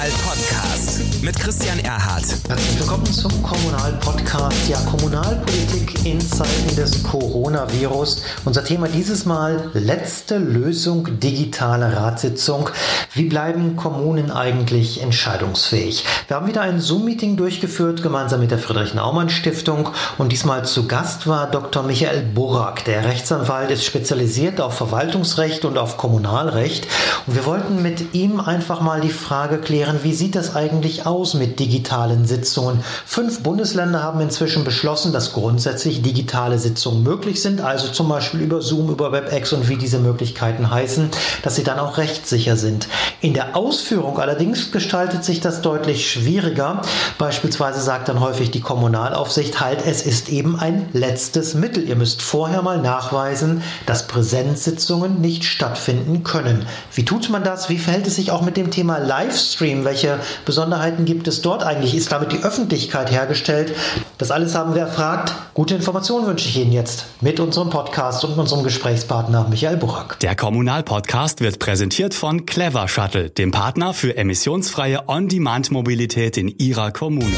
Kommunal 0.00 0.18
Podcast 0.24 1.22
mit 1.22 1.38
Christian 1.38 1.78
Erhardt. 1.80 2.24
Herzlich 2.48 2.80
willkommen 2.80 3.04
zum 3.04 3.30
Kommunal 3.42 3.92
Podcast. 4.00 4.66
Ja, 4.66 4.78
Kommunalpolitik 4.90 6.06
in 6.06 6.18
Zeiten 6.18 6.74
des 6.74 7.02
Coronavirus. 7.02 8.22
Unser 8.46 8.64
Thema 8.64 8.88
dieses 8.88 9.26
Mal 9.26 9.70
letzte 9.74 10.38
Lösung 10.38 11.20
digitale 11.20 11.94
Ratssitzung. 11.94 12.70
Wie 13.12 13.24
bleiben 13.24 13.76
Kommunen 13.76 14.30
eigentlich 14.30 15.02
entscheidungsfähig? 15.02 16.06
Wir 16.28 16.36
haben 16.36 16.46
wieder 16.46 16.62
ein 16.62 16.80
Zoom-Meeting 16.80 17.36
durchgeführt, 17.36 18.02
gemeinsam 18.02 18.40
mit 18.40 18.50
der 18.50 18.58
Friedrich-Naumann-Stiftung. 18.58 19.90
Und 20.16 20.32
diesmal 20.32 20.64
zu 20.64 20.86
Gast 20.86 21.26
war 21.26 21.50
Dr. 21.50 21.82
Michael 21.82 22.22
Burak. 22.22 22.84
Der 22.86 23.04
Rechtsanwalt 23.04 23.70
ist 23.70 23.84
spezialisiert 23.84 24.62
auf 24.62 24.74
Verwaltungsrecht 24.74 25.66
und 25.66 25.76
auf 25.76 25.98
Kommunalrecht. 25.98 26.86
Und 27.26 27.34
wir 27.34 27.44
wollten 27.44 27.82
mit 27.82 28.14
ihm 28.14 28.40
einfach 28.40 28.80
mal 28.80 29.02
die 29.02 29.10
Frage 29.10 29.58
klären, 29.58 29.99
wie 30.02 30.12
sieht 30.12 30.34
das 30.34 30.54
eigentlich 30.54 31.06
aus 31.06 31.34
mit 31.34 31.60
digitalen 31.60 32.26
Sitzungen? 32.26 32.82
Fünf 33.04 33.42
Bundesländer 33.42 34.02
haben 34.02 34.20
inzwischen 34.20 34.64
beschlossen, 34.64 35.12
dass 35.12 35.32
grundsätzlich 35.32 36.02
digitale 36.02 36.58
Sitzungen 36.58 37.02
möglich 37.02 37.42
sind, 37.42 37.60
also 37.60 37.88
zum 37.88 38.08
Beispiel 38.08 38.40
über 38.40 38.62
Zoom, 38.62 38.90
über 38.90 39.12
WebEx 39.12 39.52
und 39.52 39.68
wie 39.68 39.76
diese 39.76 39.98
Möglichkeiten 39.98 40.70
heißen, 40.70 41.10
dass 41.42 41.56
sie 41.56 41.64
dann 41.64 41.78
auch 41.78 41.98
rechtssicher 41.98 42.56
sind. 42.56 42.88
In 43.20 43.34
der 43.34 43.56
Ausführung 43.56 44.18
allerdings 44.18 44.72
gestaltet 44.72 45.24
sich 45.24 45.40
das 45.40 45.62
deutlich 45.62 46.10
schwieriger. 46.10 46.82
Beispielsweise 47.18 47.80
sagt 47.80 48.08
dann 48.08 48.20
häufig 48.20 48.50
die 48.50 48.60
Kommunalaufsicht 48.60 49.60
halt, 49.60 49.84
es 49.86 50.02
ist 50.02 50.28
eben 50.28 50.58
ein 50.58 50.88
letztes 50.92 51.54
Mittel. 51.54 51.88
Ihr 51.88 51.96
müsst 51.96 52.22
vorher 52.22 52.62
mal 52.62 52.80
nachweisen, 52.80 53.62
dass 53.86 54.06
Präsenzsitzungen 54.06 55.20
nicht 55.20 55.44
stattfinden 55.44 56.22
können. 56.22 56.66
Wie 56.94 57.04
tut 57.04 57.28
man 57.30 57.44
das? 57.44 57.68
Wie 57.68 57.78
verhält 57.78 58.06
es 58.06 58.16
sich 58.16 58.30
auch 58.30 58.42
mit 58.42 58.56
dem 58.56 58.70
Thema 58.70 58.98
Livestream? 58.98 59.79
Welche 59.84 60.18
Besonderheiten 60.44 61.04
gibt 61.04 61.28
es 61.28 61.42
dort 61.42 61.62
eigentlich? 61.62 61.94
Ist 61.94 62.12
damit 62.12 62.32
die 62.32 62.42
Öffentlichkeit 62.42 63.10
hergestellt? 63.10 63.74
Das 64.18 64.30
alles 64.30 64.54
haben 64.54 64.74
wir 64.74 64.82
erfragt. 64.82 65.32
Gute 65.54 65.74
Informationen 65.74 66.26
wünsche 66.26 66.48
ich 66.48 66.56
Ihnen 66.56 66.72
jetzt 66.72 67.06
mit 67.20 67.40
unserem 67.40 67.70
Podcast 67.70 68.24
und 68.24 68.38
unserem 68.38 68.62
Gesprächspartner 68.64 69.46
Michael 69.48 69.76
Buchak. 69.76 70.18
Der 70.20 70.36
Kommunalpodcast 70.36 71.40
wird 71.40 71.58
präsentiert 71.58 72.14
von 72.14 72.46
Clever 72.46 72.88
Shuttle, 72.88 73.30
dem 73.30 73.50
Partner 73.50 73.94
für 73.94 74.16
emissionsfreie 74.16 75.08
On-Demand-Mobilität 75.08 76.36
in 76.36 76.48
Ihrer 76.48 76.90
Kommune. 76.90 77.36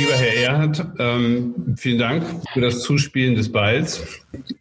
Lieber 0.00 0.14
Herr 0.14 0.34
Erhard, 0.34 0.86
ähm, 0.98 1.76
vielen 1.76 1.98
Dank 1.98 2.24
für 2.54 2.62
das 2.62 2.80
Zuspielen 2.80 3.34
des 3.34 3.52
Balls. 3.52 4.02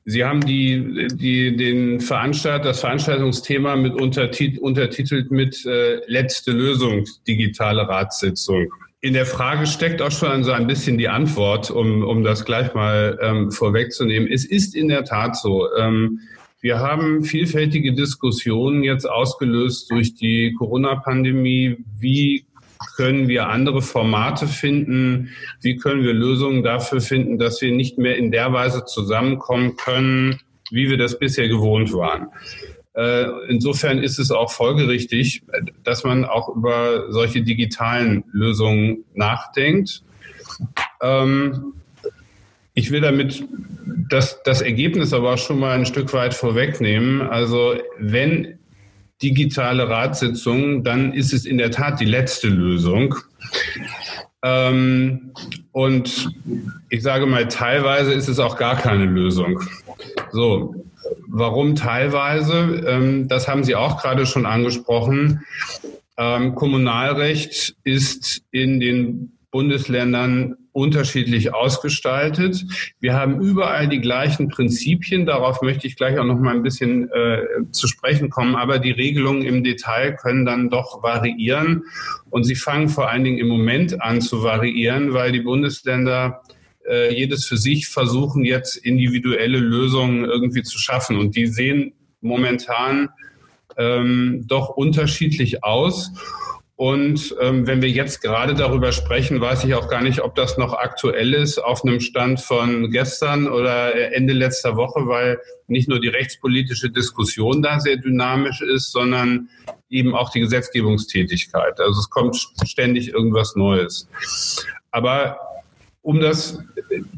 Sie 0.03 0.25
haben 0.25 0.45
die, 0.45 1.07
die, 1.13 1.55
den 1.55 2.01
Veranstalter, 2.01 2.65
das 2.65 2.81
Veranstaltungsthema 2.81 3.77
mit 3.77 3.93
untertit 3.93 4.59
untertitelt 4.59 5.31
mit 5.31 5.65
äh, 5.65 6.01
Letzte 6.07 6.51
Lösung, 6.51 7.05
digitale 7.25 7.87
Ratssitzung. 7.87 8.67
In 8.99 9.13
der 9.13 9.25
Frage 9.25 9.65
steckt 9.65 10.01
auch 10.01 10.11
schon 10.11 10.43
so 10.43 10.51
ein 10.51 10.67
bisschen 10.67 10.97
die 10.97 11.07
Antwort, 11.07 11.71
um, 11.71 12.03
um 12.03 12.21
das 12.25 12.43
gleich 12.43 12.73
mal 12.73 13.17
ähm, 13.21 13.49
vorwegzunehmen. 13.49 14.29
Es 14.29 14.43
ist 14.43 14.75
in 14.75 14.89
der 14.89 15.05
Tat 15.05 15.37
so. 15.37 15.73
Ähm, 15.77 16.19
wir 16.59 16.79
haben 16.79 17.23
vielfältige 17.23 17.93
Diskussionen 17.93 18.83
jetzt 18.83 19.09
ausgelöst 19.09 19.89
durch 19.89 20.15
die 20.15 20.53
Corona-Pandemie. 20.57 21.77
Wie 21.97 22.43
können 22.95 23.27
wir 23.27 23.49
andere 23.49 23.81
Formate 23.81 24.47
finden? 24.47 25.29
Wie 25.61 25.77
können 25.77 26.03
wir 26.03 26.13
Lösungen 26.13 26.63
dafür 26.63 27.01
finden, 27.01 27.37
dass 27.37 27.61
wir 27.61 27.71
nicht 27.71 27.97
mehr 27.97 28.17
in 28.17 28.31
der 28.31 28.53
Weise 28.53 28.85
zusammenkommen 28.85 29.75
können, 29.75 30.39
wie 30.71 30.89
wir 30.89 30.97
das 30.97 31.19
bisher 31.19 31.47
gewohnt 31.47 31.93
waren? 31.93 32.27
Äh, 32.93 33.25
insofern 33.49 33.99
ist 33.99 34.19
es 34.19 34.31
auch 34.31 34.51
folgerichtig, 34.51 35.43
dass 35.83 36.03
man 36.03 36.25
auch 36.25 36.55
über 36.55 37.11
solche 37.11 37.41
digitalen 37.41 38.23
Lösungen 38.31 39.05
nachdenkt. 39.13 40.03
Ähm, 41.01 41.73
ich 42.73 42.91
will 42.91 43.01
damit 43.01 43.43
das, 44.09 44.41
das 44.43 44.61
Ergebnis 44.61 45.13
aber 45.13 45.37
schon 45.37 45.59
mal 45.59 45.77
ein 45.77 45.85
Stück 45.85 46.13
weit 46.13 46.33
vorwegnehmen. 46.33 47.21
Also 47.21 47.75
wenn 47.97 48.58
digitale 49.21 49.89
Ratssitzungen, 49.89 50.83
dann 50.83 51.13
ist 51.13 51.33
es 51.33 51.45
in 51.45 51.57
der 51.57 51.71
Tat 51.71 51.99
die 51.99 52.05
letzte 52.05 52.47
Lösung. 52.47 53.15
Ähm, 54.41 55.31
und 55.71 56.29
ich 56.89 57.03
sage 57.03 57.25
mal, 57.25 57.47
teilweise 57.47 58.13
ist 58.13 58.29
es 58.29 58.39
auch 58.39 58.57
gar 58.57 58.77
keine 58.77 59.05
Lösung. 59.05 59.61
So, 60.31 60.75
warum 61.27 61.75
teilweise? 61.75 62.83
Ähm, 62.87 63.27
das 63.27 63.47
haben 63.47 63.63
Sie 63.63 63.75
auch 63.75 64.01
gerade 64.01 64.25
schon 64.25 64.45
angesprochen. 64.45 65.43
Ähm, 66.17 66.55
Kommunalrecht 66.55 67.75
ist 67.83 68.41
in 68.51 68.79
den 68.79 69.38
Bundesländern 69.51 70.55
unterschiedlich 70.71 71.53
ausgestaltet. 71.53 72.63
Wir 72.99 73.13
haben 73.15 73.41
überall 73.41 73.87
die 73.87 73.99
gleichen 73.99 74.47
Prinzipien. 74.47 75.25
Darauf 75.25 75.61
möchte 75.61 75.87
ich 75.87 75.95
gleich 75.95 76.19
auch 76.19 76.25
noch 76.25 76.39
mal 76.39 76.55
ein 76.55 76.63
bisschen 76.63 77.09
äh, 77.11 77.41
zu 77.71 77.87
sprechen 77.87 78.29
kommen. 78.29 78.55
Aber 78.55 78.79
die 78.79 78.91
Regelungen 78.91 79.41
im 79.41 79.63
Detail 79.63 80.15
können 80.15 80.45
dann 80.45 80.69
doch 80.69 81.01
variieren. 81.01 81.83
Und 82.29 82.43
sie 82.43 82.55
fangen 82.55 82.89
vor 82.89 83.09
allen 83.09 83.23
Dingen 83.23 83.39
im 83.39 83.47
Moment 83.47 84.01
an 84.01 84.21
zu 84.21 84.43
variieren, 84.43 85.13
weil 85.13 85.31
die 85.31 85.41
Bundesländer 85.41 86.41
äh, 86.87 87.13
jedes 87.13 87.45
für 87.45 87.57
sich 87.57 87.87
versuchen, 87.87 88.45
jetzt 88.45 88.77
individuelle 88.77 89.59
Lösungen 89.59 90.25
irgendwie 90.25 90.63
zu 90.63 90.77
schaffen. 90.77 91.17
Und 91.17 91.35
die 91.35 91.47
sehen 91.47 91.93
momentan 92.21 93.09
ähm, 93.77 94.43
doch 94.47 94.69
unterschiedlich 94.69 95.63
aus. 95.63 96.11
Und 96.79 97.35
ähm, 97.41 97.67
wenn 97.67 97.81
wir 97.81 97.89
jetzt 97.89 98.21
gerade 98.21 98.53
darüber 98.53 98.93
sprechen, 98.93 99.41
weiß 99.41 99.65
ich 99.65 99.73
auch 99.75 99.89
gar 99.89 100.01
nicht, 100.01 100.21
ob 100.21 100.33
das 100.35 100.57
noch 100.57 100.71
aktuell 100.71 101.33
ist 101.33 101.57
auf 101.57 101.83
einem 101.83 101.99
Stand 101.99 102.39
von 102.39 102.89
gestern 102.89 103.49
oder 103.49 104.13
Ende 104.15 104.31
letzter 104.31 104.77
Woche, 104.77 105.05
weil 105.05 105.41
nicht 105.67 105.89
nur 105.89 105.99
die 105.99 106.07
rechtspolitische 106.07 106.89
Diskussion 106.89 107.61
da 107.61 107.81
sehr 107.81 107.97
dynamisch 107.97 108.61
ist, 108.61 108.93
sondern 108.93 109.49
eben 109.89 110.15
auch 110.15 110.29
die 110.29 110.39
Gesetzgebungstätigkeit. 110.39 111.81
Also 111.81 111.99
es 111.99 112.09
kommt 112.09 112.37
ständig 112.63 113.09
irgendwas 113.09 113.57
Neues. 113.57 114.07
Aber 114.91 115.37
um 116.01 116.21
das 116.21 116.59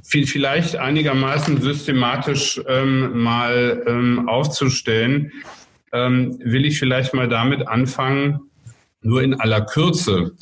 vielleicht 0.01 0.77
einigermaßen 0.77 1.61
systematisch 1.61 2.59
ähm, 2.67 3.15
mal 3.21 3.83
ähm, 3.85 4.27
aufzustellen, 4.27 5.31
ähm, 5.93 6.39
will 6.43 6.65
ich 6.65 6.79
vielleicht 6.79 7.13
mal 7.13 7.29
damit 7.29 7.67
anfangen, 7.67 8.39
nur 9.01 9.21
in 9.21 9.39
aller 9.39 9.61
Kürze 9.61 10.33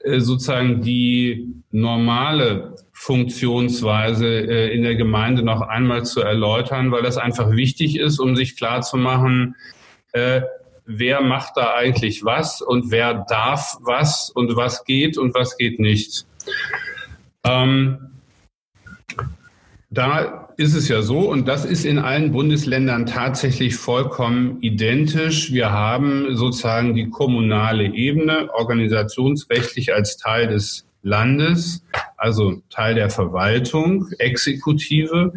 äh, 0.00 0.20
sozusagen 0.20 0.82
die 0.82 1.54
normale 1.70 2.76
Funktionsweise 2.92 4.26
äh, 4.26 4.74
in 4.74 4.82
der 4.82 4.94
Gemeinde 4.94 5.42
noch 5.42 5.60
einmal 5.60 6.04
zu 6.04 6.20
erläutern, 6.20 6.92
weil 6.92 7.02
das 7.02 7.18
einfach 7.18 7.50
wichtig 7.50 7.98
ist, 7.98 8.18
um 8.18 8.36
sich 8.36 8.56
klar 8.56 8.82
zu 8.82 8.96
machen, 8.96 9.56
äh, 10.12 10.42
wer 10.86 11.20
macht 11.20 11.56
da 11.56 11.74
eigentlich 11.74 12.24
was 12.24 12.62
und 12.62 12.90
wer 12.90 13.26
darf 13.28 13.76
was 13.80 14.30
und 14.30 14.56
was 14.56 14.84
geht 14.84 15.18
und 15.18 15.34
was 15.34 15.56
geht 15.56 15.80
nicht. 15.80 16.24
Da 19.90 20.48
ist 20.56 20.74
es 20.74 20.88
ja 20.88 21.02
so, 21.02 21.30
und 21.30 21.46
das 21.46 21.64
ist 21.64 21.84
in 21.84 21.98
allen 21.98 22.32
Bundesländern 22.32 23.06
tatsächlich 23.06 23.76
vollkommen 23.76 24.58
identisch. 24.60 25.52
Wir 25.52 25.70
haben 25.70 26.34
sozusagen 26.34 26.94
die 26.94 27.08
kommunale 27.08 27.94
Ebene 27.94 28.48
organisationsrechtlich 28.52 29.94
als 29.94 30.16
Teil 30.16 30.48
des 30.48 30.86
Landes, 31.02 31.84
also 32.16 32.62
Teil 32.68 32.96
der 32.96 33.10
Verwaltung, 33.10 34.08
Exekutive. 34.18 35.32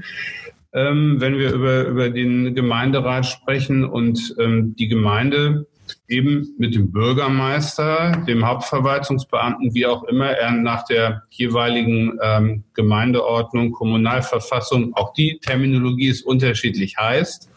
Ähm, 0.74 1.20
wenn 1.20 1.38
wir 1.38 1.54
über, 1.54 1.86
über 1.86 2.10
den 2.10 2.56
Gemeinderat 2.56 3.26
sprechen 3.26 3.84
und 3.84 4.36
ähm, 4.40 4.76
die 4.78 4.88
Gemeinde 4.88 5.68
eben 6.08 6.56
mit 6.58 6.76
dem 6.76 6.92
Bürgermeister, 6.92 8.24
dem 8.28 8.46
Hauptverwaltungsbeamten, 8.46 9.74
wie 9.74 9.86
auch 9.86 10.04
immer 10.04 10.32
er 10.32 10.52
nach 10.52 10.86
der 10.86 11.24
jeweiligen 11.30 12.18
ähm, 12.22 12.64
Gemeindeordnung, 12.74 13.72
Kommunalverfassung, 13.72 14.94
auch 14.96 15.14
die 15.14 15.40
Terminologie 15.42 16.08
ist 16.08 16.24
unterschiedlich 16.24 16.98
heißt. 16.98 17.50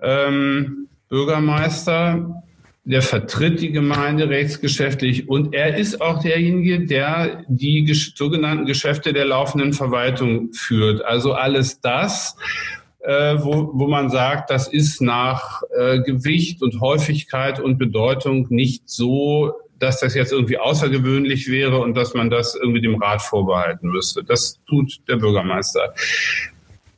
Ähm, 0.00 0.88
Bürgermeister, 1.08 2.42
der 2.84 3.02
vertritt 3.02 3.60
die 3.60 3.70
Gemeinde 3.70 4.28
rechtsgeschäftlich 4.28 5.28
und 5.28 5.54
er 5.54 5.76
ist 5.76 6.00
auch 6.00 6.20
derjenige, 6.20 6.84
der 6.84 7.44
die 7.46 7.92
sogenannten 7.94 8.66
Geschäfte 8.66 9.12
der 9.12 9.26
laufenden 9.26 9.72
Verwaltung 9.72 10.52
führt. 10.52 11.04
Also 11.04 11.32
alles 11.32 11.80
das, 11.80 12.36
äh, 13.02 13.36
wo, 13.40 13.70
wo 13.74 13.88
man 13.88 14.10
sagt, 14.10 14.50
das 14.50 14.68
ist 14.68 15.00
nach 15.00 15.62
äh, 15.76 16.00
Gewicht 16.00 16.62
und 16.62 16.80
Häufigkeit 16.80 17.60
und 17.60 17.78
Bedeutung 17.78 18.46
nicht 18.50 18.88
so, 18.88 19.54
dass 19.78 20.00
das 20.00 20.14
jetzt 20.14 20.32
irgendwie 20.32 20.58
außergewöhnlich 20.58 21.50
wäre 21.50 21.78
und 21.78 21.96
dass 21.96 22.14
man 22.14 22.30
das 22.30 22.54
irgendwie 22.54 22.80
dem 22.80 23.02
Rat 23.02 23.20
vorbehalten 23.20 23.88
müsste. 23.88 24.22
Das 24.22 24.60
tut 24.68 25.00
der 25.08 25.16
Bürgermeister. 25.16 25.92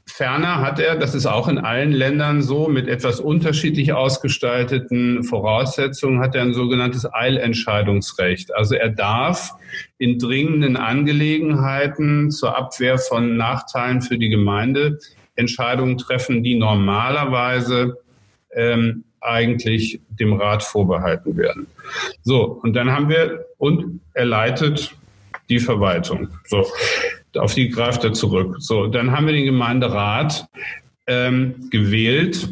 Ferner 0.06 0.60
hat 0.60 0.78
er, 0.78 0.94
das 0.94 1.14
ist 1.14 1.26
auch 1.26 1.48
in 1.48 1.58
allen 1.58 1.90
Ländern 1.90 2.40
so, 2.40 2.68
mit 2.68 2.86
etwas 2.86 3.18
unterschiedlich 3.18 3.94
ausgestalteten 3.94 5.24
Voraussetzungen, 5.24 6.20
hat 6.20 6.36
er 6.36 6.42
ein 6.42 6.54
sogenanntes 6.54 7.04
Eilentscheidungsrecht. 7.12 8.54
Also 8.54 8.76
er 8.76 8.90
darf 8.90 9.50
in 9.98 10.20
dringenden 10.20 10.76
Angelegenheiten 10.76 12.30
zur 12.30 12.56
Abwehr 12.56 12.98
von 12.98 13.36
Nachteilen 13.36 14.02
für 14.02 14.16
die 14.16 14.28
Gemeinde 14.28 15.00
Entscheidungen 15.36 15.98
treffen, 15.98 16.42
die 16.42 16.54
normalerweise 16.56 17.98
ähm, 18.54 19.04
eigentlich 19.20 20.00
dem 20.08 20.34
Rat 20.34 20.62
vorbehalten 20.62 21.36
werden. 21.36 21.66
So, 22.22 22.60
und 22.62 22.74
dann 22.74 22.92
haben 22.92 23.08
wir, 23.08 23.46
und 23.58 24.00
er 24.12 24.26
leitet 24.26 24.94
die 25.48 25.58
Verwaltung. 25.58 26.28
So, 26.46 26.66
auf 27.36 27.54
die 27.54 27.68
greift 27.68 28.04
er 28.04 28.12
zurück. 28.12 28.56
So, 28.58 28.86
dann 28.86 29.10
haben 29.12 29.26
wir 29.26 29.32
den 29.32 29.46
Gemeinderat 29.46 30.46
ähm, 31.06 31.68
gewählt, 31.70 32.48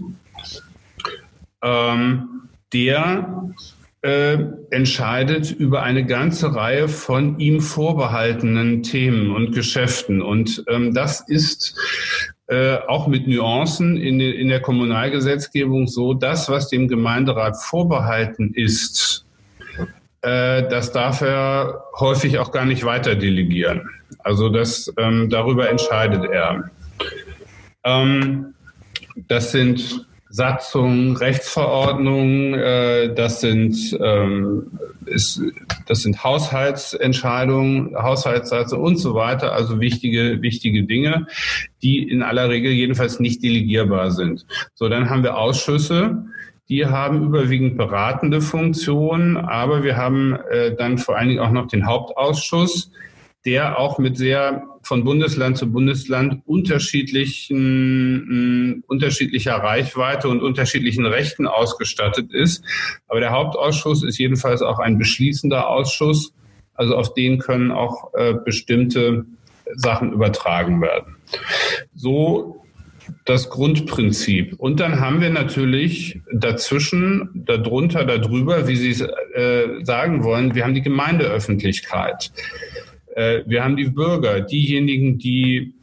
ähm, 1.63 2.49
der 2.73 3.53
äh, 4.03 4.39
entscheidet 4.71 5.53
über 5.53 5.83
eine 5.83 6.05
ganze 6.05 6.55
Reihe 6.55 6.89
von 6.89 7.39
ihm 7.39 7.61
vorbehaltenen 7.61 8.83
Themen 8.83 9.31
und 9.31 9.55
Geschäften. 9.55 10.21
Und 10.21 10.65
ähm, 10.69 10.93
das 10.93 11.21
ist 11.21 11.77
äh, 12.49 12.77
auch 12.89 13.07
mit 13.07 13.27
Nuancen 13.27 13.97
in, 13.97 14.21
in 14.21 14.49
der 14.49 14.61
Kommunalgesetzgebung 14.61 15.87
so, 15.87 16.15
das, 16.15 16.49
was 16.49 16.69
dem 16.69 16.89
Gemeinderat 16.89 17.57
vorbehalten 17.57 18.53
ist, 18.55 19.25
äh, 20.23 20.69
das 20.69 20.93
darf 20.93 21.21
er 21.21 21.85
häufig 21.99 22.39
auch 22.39 22.53
gar 22.53 22.65
nicht 22.65 22.85
weiter 22.85 23.15
delegieren. 23.15 23.89
Also 24.19 24.49
das, 24.49 24.93
ähm, 24.99 25.31
darüber 25.31 25.69
entscheidet 25.69 26.25
er. 26.31 26.71
Ähm, 27.85 28.55
das 29.29 29.53
sind 29.53 30.07
Satzungen, 30.33 31.15
Rechtsverordnungen, 31.15 32.55
äh, 32.55 33.15
das 33.15 33.43
sind 33.43 33.77
ähm, 34.03 34.79
ist, 35.05 35.43
das 35.87 36.01
sind 36.01 36.25
Haushaltsentscheidungen, 36.25 37.95
Haushaltssätze 37.95 38.79
und 38.79 38.97
so 38.97 39.15
weiter, 39.15 39.53
also 39.53 39.79
wichtige 39.79 40.41
wichtige 40.41 40.85
Dinge, 40.85 41.27
die 41.83 42.09
in 42.09 42.23
aller 42.23 42.49
Regel 42.49 42.73
jedenfalls 42.73 43.21
nicht 43.21 43.43
delegierbar 43.43 44.11
sind. 44.11 44.47
So, 44.75 44.89
dann 44.89 45.11
haben 45.11 45.23
wir 45.23 45.37
Ausschüsse, 45.37 46.25
die 46.71 46.87
haben 46.87 47.27
überwiegend 47.27 47.77
beratende 47.77 48.41
Funktionen, 48.41 49.37
aber 49.37 49.83
wir 49.83 49.99
haben 49.99 50.35
äh, 50.51 50.75
dann 50.75 50.97
vor 50.97 51.19
allen 51.19 51.29
Dingen 51.29 51.41
auch 51.41 51.51
noch 51.51 51.67
den 51.67 51.87
Hauptausschuss, 51.87 52.91
der 53.45 53.79
auch 53.79 53.99
mit 53.99 54.17
sehr 54.17 54.63
von 54.83 55.05
Bundesland 55.05 55.57
zu 55.57 55.71
Bundesland 55.71 56.43
unterschiedlichen, 56.45 58.83
unterschiedlicher 58.87 59.55
Reichweite 59.55 60.29
und 60.29 60.43
unterschiedlichen 60.43 61.07
Rechten 61.07 61.47
ausgestattet 61.47 62.33
ist. 62.33 62.65
Aber 63.09 63.21
der 63.21 63.31
Hauptausschuss 63.31 64.03
ist 64.03 64.19
jedenfalls 64.19 64.61
auch 64.63 64.79
ein 64.79 64.99
beschließender 64.99 65.69
Ausschuss. 65.69 66.35
Also 66.75 66.97
auf 66.97 67.15
den 67.15 67.39
können 67.39 67.71
auch 67.71 68.13
äh, 68.15 68.35
bestimmte 68.35 69.25
Sachen 69.75 70.13
übertragen 70.13 70.83
werden. 70.83 71.17
So 71.95 72.63
das 73.25 73.51
Grundprinzip. 73.51 74.55
Und 74.59 74.81
dann 74.81 75.01
haben 75.01 75.21
wir 75.21 75.31
natürlich 75.31 76.21
dazwischen, 76.33 77.31
darunter, 77.35 78.05
darüber, 78.05 78.69
wie 78.69 78.77
Sie 78.77 78.91
es 78.91 79.01
äh, 79.01 79.85
sagen 79.85 80.25
wollen, 80.25 80.55
wir 80.55 80.65
haben 80.65 80.75
die 80.75 80.83
Gemeindeöffentlichkeit. 80.83 82.33
Äh, 83.15 83.43
wir 83.47 83.65
haben 83.65 83.77
die 83.77 83.89
Bürger, 83.89 84.41
diejenigen, 84.41 85.19
die 85.19 85.75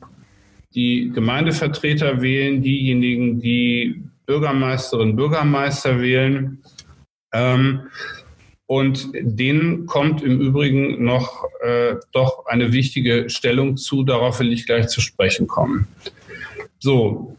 die 0.75 1.11
Gemeindevertreter 1.13 2.21
wählen, 2.21 2.61
diejenigen, 2.61 3.39
die 3.39 4.03
Bürgermeisterinnen, 4.25 5.15
Bürgermeister 5.15 5.99
wählen. 5.99 6.61
Ähm, 7.33 7.81
und 8.67 9.09
denen 9.13 9.87
kommt 9.87 10.21
im 10.21 10.39
Übrigen 10.39 11.03
noch 11.03 11.45
äh, 11.63 11.95
doch 12.11 12.45
eine 12.45 12.71
wichtige 12.71 13.29
Stellung 13.29 13.77
zu. 13.77 14.03
Darauf 14.03 14.39
will 14.39 14.53
ich 14.53 14.67
gleich 14.67 14.89
zu 14.89 15.01
sprechen 15.01 15.47
kommen. 15.47 15.87
So, 16.77 17.35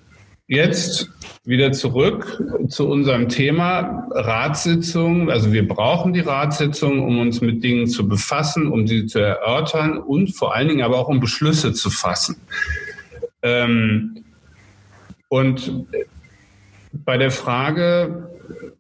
jetzt 0.51 1.09
wieder 1.45 1.71
zurück 1.71 2.43
zu 2.69 2.89
unserem 2.89 3.29
Thema 3.29 4.09
Ratssitzung. 4.11 5.31
Also 5.31 5.53
wir 5.53 5.67
brauchen 5.67 6.13
die 6.13 6.21
Ratssitzung, 6.21 7.01
um 7.01 7.21
uns 7.21 7.41
mit 7.41 7.63
Dingen 7.63 7.87
zu 7.87 8.09
befassen, 8.09 8.67
um 8.67 8.87
sie 8.89 9.07
zu 9.07 9.21
erörtern 9.21 9.97
und 9.97 10.35
vor 10.35 10.55
allen 10.55 10.69
Dingen 10.69 10.83
aber 10.83 10.99
auch 10.99 11.09
um 11.09 11.21
Beschlüsse 11.21 11.73
zu 11.73 11.89
fassen. 11.89 12.37
Ähm, 13.43 14.25
und 15.29 15.87
bei 16.93 17.17
der 17.17 17.31
Frage, 17.31 18.29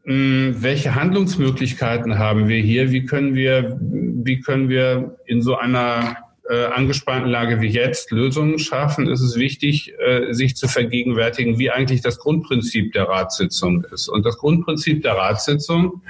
hm, 0.02 0.56
welche 0.58 0.96
Handlungsmöglichkeiten 0.96 2.18
haben 2.18 2.48
wir 2.48 2.60
hier? 2.60 2.90
Wie 2.90 3.06
können 3.06 3.36
wir, 3.36 3.78
wie 3.80 4.40
können 4.40 4.68
wir 4.68 5.16
in 5.24 5.40
so 5.40 5.56
einer 5.56 6.16
äh, 6.50 6.64
angespannten 6.64 7.30
Lage 7.30 7.60
wie 7.60 7.68
jetzt 7.68 8.10
Lösungen 8.10 8.58
schaffen, 8.58 9.08
ist 9.08 9.20
es 9.20 9.36
wichtig, 9.36 9.94
äh, 10.00 10.32
sich 10.32 10.56
zu 10.56 10.66
vergegenwärtigen, 10.66 11.60
wie 11.60 11.70
eigentlich 11.70 12.00
das 12.00 12.18
Grundprinzip 12.18 12.92
der 12.92 13.04
Ratssitzung 13.04 13.84
ist. 13.92 14.08
Und 14.08 14.26
das 14.26 14.36
Grundprinzip 14.38 15.02
der 15.02 15.12
Ratssitzung 15.12 16.02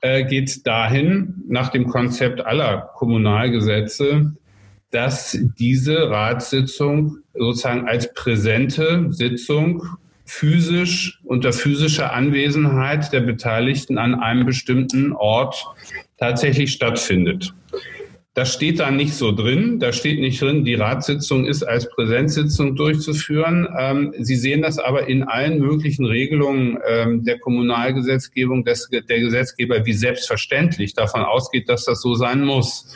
äh, 0.00 0.24
geht 0.24 0.66
dahin, 0.66 1.44
nach 1.46 1.68
dem 1.68 1.86
Konzept 1.86 2.44
aller 2.44 2.90
Kommunalgesetze, 2.96 4.34
dass 4.90 5.38
diese 5.56 6.10
Ratssitzung 6.10 7.18
sozusagen 7.32 7.86
als 7.86 8.12
präsente 8.14 9.06
Sitzung 9.10 9.84
physisch 10.24 11.20
unter 11.24 11.52
physischer 11.52 12.12
Anwesenheit 12.12 13.12
der 13.12 13.20
Beteiligten 13.20 13.98
an 13.98 14.16
einem 14.16 14.46
bestimmten 14.46 15.12
Ort 15.12 15.64
tatsächlich 16.18 16.72
stattfindet. 16.72 17.54
Das 18.38 18.52
steht 18.52 18.78
da 18.78 18.92
nicht 18.92 19.14
so 19.14 19.32
drin. 19.32 19.80
Da 19.80 19.92
steht 19.92 20.20
nicht 20.20 20.40
drin, 20.40 20.64
die 20.64 20.76
Ratssitzung 20.76 21.44
ist 21.44 21.64
als 21.64 21.90
Präsenzsitzung 21.90 22.76
durchzuführen. 22.76 23.66
Ähm, 23.76 24.14
Sie 24.16 24.36
sehen 24.36 24.62
das 24.62 24.78
aber 24.78 25.08
in 25.08 25.24
allen 25.24 25.58
möglichen 25.58 26.06
Regelungen 26.06 26.78
ähm, 26.86 27.24
der 27.24 27.40
Kommunalgesetzgebung, 27.40 28.64
dass 28.64 28.88
der 28.90 29.18
Gesetzgeber 29.18 29.84
wie 29.84 29.92
selbstverständlich 29.92 30.94
davon 30.94 31.22
ausgeht, 31.22 31.68
dass 31.68 31.84
das 31.84 32.00
so 32.00 32.14
sein 32.14 32.44
muss. 32.44 32.94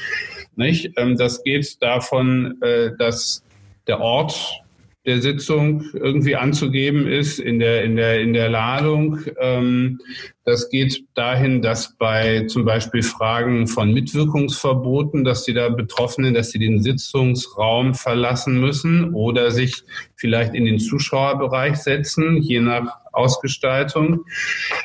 Nicht? 0.55 0.93
Ähm, 0.97 1.17
das 1.17 1.43
geht 1.43 1.83
davon, 1.83 2.63
äh, 2.63 2.93
dass 2.97 3.43
der 3.89 3.99
Ort 3.99 4.62
der 5.05 5.21
Sitzung 5.21 5.85
irgendwie 5.95 6.37
anzugeben 6.37 7.09
ist 7.09 7.41
in 7.41 7.59
der, 7.59 7.83
in 7.83 7.97
der, 7.97 8.21
in 8.21 8.33
der 8.33 8.49
Ladung. 8.49 9.19
Ähm, 9.41 10.01
das 10.45 10.71
geht 10.71 11.05
dahin, 11.15 11.61
dass 11.61 11.97
bei 11.99 12.47
zum 12.47 12.65
Beispiel 12.65 13.03
Fragen 13.03 13.67
von 13.67 13.93
Mitwirkungsverboten, 13.93 15.25
dass 15.25 15.45
die 15.45 15.55
da 15.55 15.69
Betroffenen, 15.71 16.35
dass 16.35 16.51
sie 16.51 16.61
den 16.61 16.83
Sitzungsraum 16.83 17.95
verlassen 17.95 18.61
müssen 18.61 19.13
oder 19.13 19.51
sich 19.51 19.83
vielleicht 20.15 20.55
in 20.55 20.65
den 20.65 20.79
Zuschauerbereich 20.79 21.77
setzen, 21.77 22.37
je 22.37 22.61
nach 22.61 22.97
Ausgestaltung. 23.13 24.25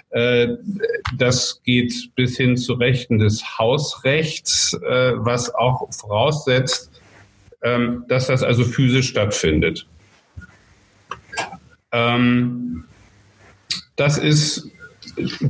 Äh, 0.09 0.47
das 1.15 1.61
geht 1.63 1.93
bis 2.15 2.37
hin 2.37 2.57
zu 2.57 2.73
Rechten 2.73 3.19
des 3.19 3.59
Hausrechts, 3.59 4.73
äh, 4.73 5.13
was 5.15 5.53
auch 5.53 5.87
voraussetzt, 5.93 6.91
ähm, 7.61 8.05
dass 8.07 8.27
das 8.27 8.41
also 8.41 8.63
physisch 8.63 9.09
stattfindet. 9.09 9.85
Ähm, 11.91 12.85
das 13.95 14.17
ist 14.17 14.71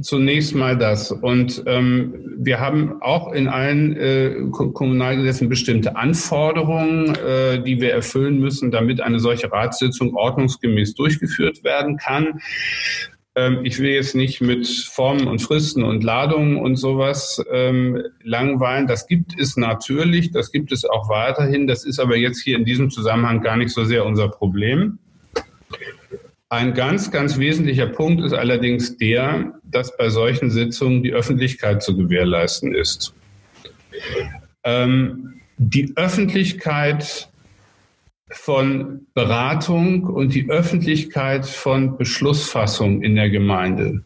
zunächst 0.02 0.56
mal 0.56 0.78
das. 0.78 1.12
Und 1.12 1.64
ähm, 1.66 2.14
wir 2.38 2.60
haben 2.60 3.02
auch 3.02 3.32
in 3.34 3.48
allen 3.48 3.96
äh, 3.98 4.36
Kommunalgesetzen 4.52 5.50
bestimmte 5.50 5.96
Anforderungen, 5.96 7.16
äh, 7.16 7.62
die 7.62 7.82
wir 7.82 7.92
erfüllen 7.92 8.40
müssen, 8.40 8.72
damit 8.72 9.02
eine 9.02 9.20
solche 9.20 9.52
Ratssitzung 9.52 10.14
ordnungsgemäß 10.14 10.96
durchgeführt 10.96 11.64
werden 11.64 11.98
kann. 11.98 12.40
Ähm, 13.36 13.60
ich 13.64 13.80
will 13.80 13.92
jetzt 13.92 14.16
nicht 14.16 14.42
mit 14.42 14.68
Formen 14.68 15.28
und 15.28 15.42
Fristen 15.42 15.84
und 15.84 16.04
Ladungen 16.04 16.58
und 16.58 16.78
sowas 16.78 17.44
ähm, 17.52 18.02
langweilen. 18.24 18.88
Das 18.88 19.08
gibt 19.08 19.40
es 19.40 19.58
natürlich, 19.58 20.32
das 20.32 20.52
gibt 20.52 20.72
es 20.72 20.86
auch 20.86 21.10
weiterhin. 21.10 21.68
Das 21.68 21.84
ist 21.84 22.00
aber 22.00 22.16
jetzt 22.16 22.42
hier 22.42 22.58
in 22.58 22.66
diesem 22.66 22.90
Zusammenhang 22.90 23.42
gar 23.42 23.58
nicht 23.58 23.72
so 23.72 23.84
sehr 23.84 24.06
unser 24.06 24.30
Problem. 24.30 25.00
Ein 26.50 26.74
ganz, 26.74 27.12
ganz 27.12 27.38
wesentlicher 27.38 27.88
Punkt 27.88 28.24
ist 28.24 28.34
allerdings 28.34 28.98
der, 28.98 29.60
dass 29.64 29.96
bei 29.98 30.10
solchen 30.10 30.50
Sitzungen 30.50 31.04
die 31.04 31.12
Öffentlichkeit 31.12 31.84
zu 31.84 31.98
gewährleisten 31.98 32.74
ist. 32.74 33.14
Ähm, 34.64 35.42
die 35.58 35.92
Öffentlichkeit 35.98 37.30
von 38.30 39.08
Beratung 39.14 40.04
und 40.04 40.34
die 40.34 40.50
Öffentlichkeit 40.50 41.46
von 41.46 41.98
Beschlussfassung 41.98 43.02
in 43.04 43.16
der 43.16 43.30
Gemeinde, 43.30 44.04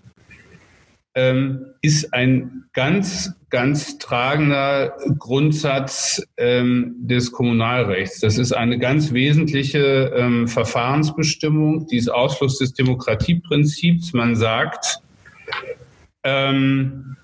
ähm, 1.15 1.65
ist 1.81 2.13
ein 2.13 2.65
ganz, 2.73 3.33
ganz 3.49 3.97
tragender 3.97 4.93
Grundsatz 5.19 6.25
ähm, 6.37 6.95
des 6.99 7.31
Kommunalrechts. 7.31 8.21
Das 8.21 8.37
ist 8.37 8.53
eine 8.53 8.79
ganz 8.79 9.11
wesentliche 9.11 10.13
ähm, 10.15 10.47
Verfahrensbestimmung, 10.47 11.87
die 11.87 11.97
ist 11.97 12.09
Ausfluss 12.09 12.59
des 12.59 12.73
Demokratieprinzips. 12.73 14.13
Man 14.13 14.35
sagt, 14.35 14.99
ähm, 16.23 17.17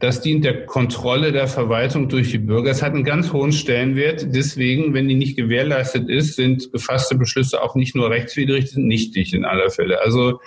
das 0.00 0.22
dient 0.22 0.46
der 0.46 0.64
Kontrolle 0.64 1.30
der 1.30 1.46
Verwaltung 1.46 2.08
durch 2.08 2.30
die 2.30 2.38
Bürger. 2.38 2.70
Es 2.70 2.82
hat 2.82 2.94
einen 2.94 3.04
ganz 3.04 3.34
hohen 3.34 3.52
Stellenwert. 3.52 4.34
Deswegen, 4.34 4.94
wenn 4.94 5.08
die 5.08 5.14
nicht 5.14 5.36
gewährleistet 5.36 6.08
ist, 6.08 6.36
sind 6.36 6.72
gefasste 6.72 7.16
Beschlüsse 7.16 7.62
auch 7.62 7.74
nicht 7.74 7.94
nur 7.94 8.08
rechtswidrig, 8.08 8.70
sind 8.70 8.86
nichtig 8.86 9.34
in 9.34 9.44
aller 9.44 9.68
Fälle. 9.70 10.00
Also 10.00 10.40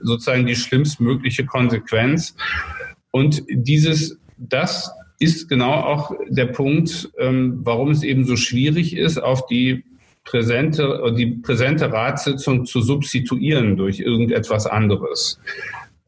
sozusagen 0.00 0.46
die 0.46 0.54
schlimmstmögliche 0.54 1.44
Konsequenz. 1.44 2.36
Und 3.10 3.42
dieses, 3.50 4.16
das 4.38 4.92
ist 5.18 5.48
genau 5.48 5.72
auch 5.72 6.12
der 6.28 6.46
Punkt, 6.46 7.10
ähm, 7.18 7.58
warum 7.64 7.90
es 7.90 8.04
eben 8.04 8.24
so 8.24 8.36
schwierig 8.36 8.96
ist, 8.96 9.18
auf 9.18 9.44
die 9.46 9.82
präsente, 10.22 11.12
die 11.18 11.26
präsente 11.26 11.92
Ratssitzung 11.92 12.64
zu 12.64 12.80
substituieren 12.80 13.76
durch 13.76 13.98
irgendetwas 13.98 14.66
anderes 14.66 15.40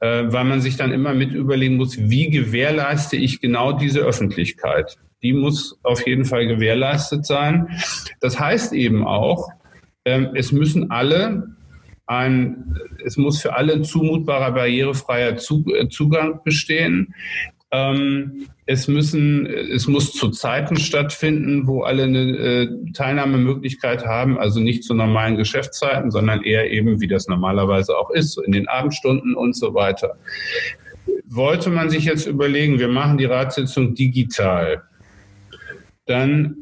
weil 0.06 0.44
man 0.44 0.60
sich 0.60 0.76
dann 0.76 0.92
immer 0.92 1.14
mit 1.14 1.32
überlegen 1.32 1.76
muss, 1.76 1.96
wie 1.96 2.28
gewährleiste 2.28 3.16
ich 3.16 3.40
genau 3.40 3.72
diese 3.72 4.00
Öffentlichkeit. 4.00 4.96
Die 5.22 5.32
muss 5.32 5.78
auf 5.84 6.04
jeden 6.06 6.24
Fall 6.24 6.46
gewährleistet 6.48 7.24
sein. 7.24 7.68
Das 8.20 8.40
heißt 8.40 8.72
eben 8.72 9.06
auch, 9.06 9.48
ähm, 10.04 10.30
es 10.34 10.50
müssen 10.50 10.90
alle 10.90 11.54
ein, 12.06 12.76
es 13.04 13.16
muss 13.16 13.40
für 13.40 13.54
alle 13.54 13.82
zumutbarer, 13.82 14.52
barrierefreier 14.52 15.36
äh, 15.36 15.88
Zugang 15.88 16.40
bestehen. 16.44 17.14
Ähm, 17.72 18.48
es 18.66 18.86
müssen, 18.86 19.46
es 19.46 19.88
muss 19.88 20.12
zu 20.12 20.28
Zeiten 20.28 20.76
stattfinden, 20.76 21.66
wo 21.66 21.82
alle 21.82 22.04
eine 22.04 22.20
äh, 22.20 22.68
Teilnahmemöglichkeit 22.92 24.04
haben, 24.04 24.38
also 24.38 24.60
nicht 24.60 24.84
zu 24.84 24.94
normalen 24.94 25.36
Geschäftszeiten, 25.36 26.10
sondern 26.10 26.42
eher 26.44 26.70
eben, 26.70 27.00
wie 27.00 27.08
das 27.08 27.28
normalerweise 27.28 27.96
auch 27.96 28.10
ist, 28.10 28.32
so 28.32 28.42
in 28.42 28.52
den 28.52 28.68
Abendstunden 28.68 29.34
und 29.34 29.56
so 29.56 29.74
weiter. 29.74 30.16
Wollte 31.26 31.70
man 31.70 31.88
sich 31.88 32.04
jetzt 32.04 32.26
überlegen, 32.26 32.78
wir 32.78 32.88
machen 32.88 33.16
die 33.18 33.24
Ratssitzung 33.24 33.94
digital, 33.94 34.82
dann 36.06 36.56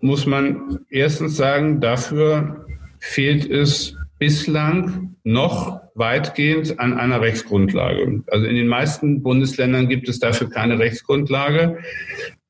muss 0.00 0.26
man 0.26 0.80
erstens 0.90 1.36
sagen, 1.36 1.80
dafür 1.80 2.66
fehlt 3.00 3.50
es 3.50 3.97
bislang 4.18 5.16
noch 5.24 5.80
weitgehend 5.94 6.78
an 6.78 6.98
einer 6.98 7.20
Rechtsgrundlage. 7.20 8.22
Also 8.28 8.46
in 8.46 8.56
den 8.56 8.68
meisten 8.68 9.22
Bundesländern 9.22 9.88
gibt 9.88 10.08
es 10.08 10.18
dafür 10.18 10.48
keine 10.48 10.78
Rechtsgrundlage. 10.78 11.78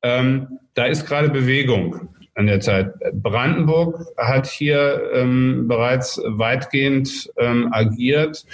Ähm, 0.01 0.59
da 0.75 0.85
ist 0.85 1.05
gerade 1.05 1.29
Bewegung 1.29 2.09
an 2.35 2.47
der 2.47 2.61
Zeit. 2.61 2.93
Brandenburg 3.13 4.05
hat 4.17 4.47
hier 4.47 5.01
ähm, 5.13 5.67
bereits 5.67 6.21
weitgehend 6.25 7.29
ähm, 7.37 7.69
agiert. 7.71 8.45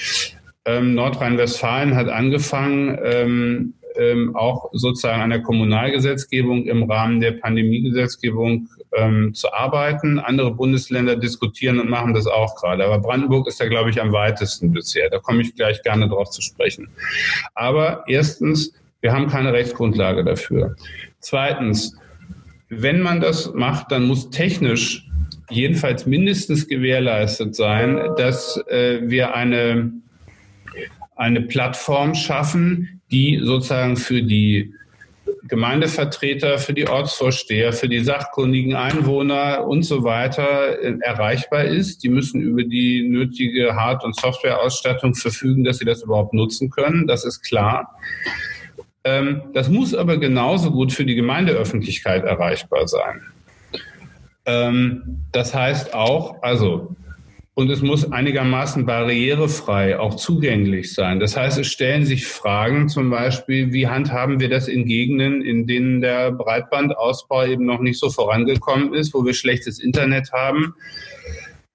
Ähm, 0.66 0.96
Nordrhein-Westfalen 0.96 1.96
hat 1.96 2.10
angefangen, 2.10 3.74
ähm, 3.98 4.36
auch 4.36 4.70
sozusagen 4.74 5.22
an 5.22 5.30
der 5.30 5.42
Kommunalgesetzgebung 5.42 6.66
im 6.66 6.84
Rahmen 6.84 7.20
der 7.20 7.34
Pandemiegesetzgebung 7.34 8.68
ähm, 8.96 9.34
zu 9.34 9.52
arbeiten. 9.54 10.20
Andere 10.20 10.52
Bundesländer 10.52 11.16
diskutieren 11.16 11.80
und 11.80 11.90
machen 11.90 12.14
das 12.14 12.28
auch 12.28 12.56
gerade. 12.56 12.86
Aber 12.86 13.00
Brandenburg 13.00 13.48
ist 13.48 13.60
da, 13.60 13.68
glaube 13.68 13.90
ich, 13.90 14.02
am 14.02 14.12
weitesten 14.12 14.72
bisher. 14.72 15.10
Da 15.10 15.20
komme 15.20 15.42
ich 15.42 15.56
gleich 15.56 15.82
gerne 15.84 16.08
drauf 16.08 16.30
zu 16.30 16.42
sprechen. 16.42 16.90
Aber 17.54 18.04
erstens, 18.08 18.74
wir 19.02 19.14
haben 19.14 19.28
keine 19.28 19.54
Rechtsgrundlage 19.54 20.24
dafür. 20.24 20.76
Zweitens, 21.20 21.98
wenn 22.70 23.02
man 23.02 23.20
das 23.20 23.54
macht, 23.54 23.92
dann 23.92 24.08
muss 24.08 24.30
technisch 24.30 25.08
jedenfalls 25.50 26.06
mindestens 26.06 26.68
gewährleistet 26.68 27.56
sein, 27.56 28.00
dass 28.18 28.58
äh, 28.68 29.02
wir 29.04 29.36
eine, 29.36 29.92
eine 31.16 31.42
Plattform 31.42 32.16
schaffen, 32.16 32.95
die 33.16 33.40
sozusagen 33.42 33.96
für 33.96 34.22
die 34.22 34.74
Gemeindevertreter, 35.48 36.58
für 36.58 36.74
die 36.74 36.88
Ortsvorsteher, 36.88 37.72
für 37.72 37.88
die 37.88 38.04
sachkundigen 38.04 38.76
Einwohner 38.76 39.66
und 39.66 39.84
so 39.84 40.04
weiter 40.04 40.80
äh, 40.84 40.98
erreichbar 41.00 41.64
ist. 41.64 42.04
Die 42.04 42.10
müssen 42.10 42.42
über 42.42 42.64
die 42.64 43.08
nötige 43.08 43.76
Hard- 43.76 44.04
und 44.04 44.20
Softwareausstattung 44.20 45.16
verfügen, 45.16 45.64
dass 45.64 45.78
sie 45.78 45.86
das 45.86 46.04
überhaupt 46.04 46.34
nutzen 46.34 46.70
können. 46.70 47.08
Das 47.08 47.26
ist 47.26 47.42
klar. 47.42 47.98
Ähm, 49.04 49.44
das 49.54 49.70
muss 49.70 49.96
aber 49.96 50.18
genauso 50.18 50.72
gut 50.72 50.92
für 50.92 51.06
die 51.06 51.16
Gemeindeöffentlichkeit 51.16 52.26
erreichbar 52.26 52.88
sein. 52.88 53.22
Ähm, 54.46 55.22
das 55.32 55.56
heißt 55.56 55.94
auch, 55.94 56.44
also 56.44 56.96
und 57.56 57.72
es 57.72 57.82
muss 57.82 58.12
einigermaßen 58.12 58.86
barrierefrei 58.86 59.98
auch 59.98 60.16
zugänglich 60.16 60.94
sein. 60.94 61.22
Das 61.22 61.38
heißt, 61.38 61.58
es 61.58 61.68
stellen 61.68 62.06
sich 62.06 62.28
Fragen 62.28 62.90
zum 62.90 63.10
Beispiel, 63.10 63.72
wie 63.72 63.88
handhaben 63.88 64.42
wir 64.42 64.50
das 64.50 64.68
in 64.68 64.86
Gegenden, 64.86 65.42
in 65.42 65.66
denen 65.66 66.02
der 66.02 66.34
Breitbandausbau 66.34 67.46
eben 67.46 67.66
noch 67.66 67.80
nicht 67.80 67.98
so 67.98 68.10
vorangekommen 68.10 68.94
ist, 68.94 69.14
wo 69.14 69.24
wir 69.24 69.34
schlechtes 69.34 69.80
Internet 69.80 70.34
haben? 70.34 70.76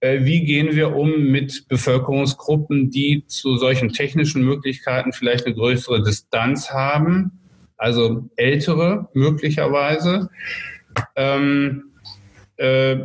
Äh, 0.00 0.24
wie 0.24 0.44
gehen 0.44 0.76
wir 0.76 0.94
um 0.94 1.24
mit 1.24 1.66
Bevölkerungsgruppen, 1.68 2.90
die 2.90 3.24
zu 3.26 3.56
solchen 3.56 3.88
technischen 3.88 4.44
Möglichkeiten 4.44 5.14
vielleicht 5.14 5.46
eine 5.46 5.54
größere 5.54 6.02
Distanz 6.02 6.70
haben? 6.70 7.40
Also 7.78 8.28
ältere 8.36 9.08
möglicherweise. 9.14 10.28
Ähm, 11.16 11.84
äh, 12.58 12.98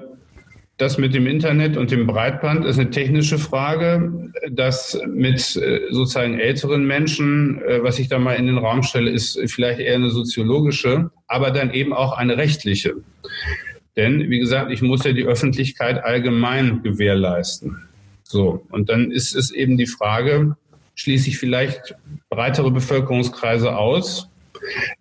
das 0.78 0.98
mit 0.98 1.14
dem 1.14 1.26
Internet 1.26 1.78
und 1.78 1.92
dem 1.92 2.06
Breitband 2.06 2.66
ist 2.66 2.78
eine 2.78 2.90
technische 2.90 3.38
Frage. 3.38 4.32
Das 4.52 5.00
mit 5.08 5.56
äh, 5.56 5.82
sozusagen 5.92 6.38
älteren 6.38 6.86
Menschen, 6.86 7.62
äh, 7.62 7.82
was 7.82 7.98
ich 7.98 8.10
da 8.10 8.20
mal 8.20 8.34
in 8.34 8.48
den 8.48 8.58
Raum 8.58 8.84
stelle, 8.84 9.10
ist 9.10 9.40
vielleicht 9.48 9.80
eher 9.80 9.96
eine 9.96 10.10
soziologische, 10.10 11.12
aber 11.28 11.52
dann 11.52 11.72
eben 11.72 11.94
auch 11.94 12.18
eine 12.18 12.38
rechtliche. 12.38 12.96
Denn, 13.96 14.30
wie 14.30 14.40
gesagt, 14.40 14.72
ich 14.72 14.82
muss 14.82 15.06
ja 15.06 15.14
die 15.14 15.24
Öffentlichkeit 15.24 16.04
allgemein 16.04 16.84
gewährleisten. 16.84 17.78
So. 18.24 18.66
Und 18.70 18.90
dann 18.90 19.12
ist 19.12 19.34
es 19.34 19.52
eben 19.52 19.78
die 19.78 19.86
Frage, 19.86 20.58
schließe 20.96 21.30
ich 21.30 21.38
vielleicht 21.38 21.96
breitere 22.30 22.72
Bevölkerungskreise 22.72 23.78
aus? 23.78 24.28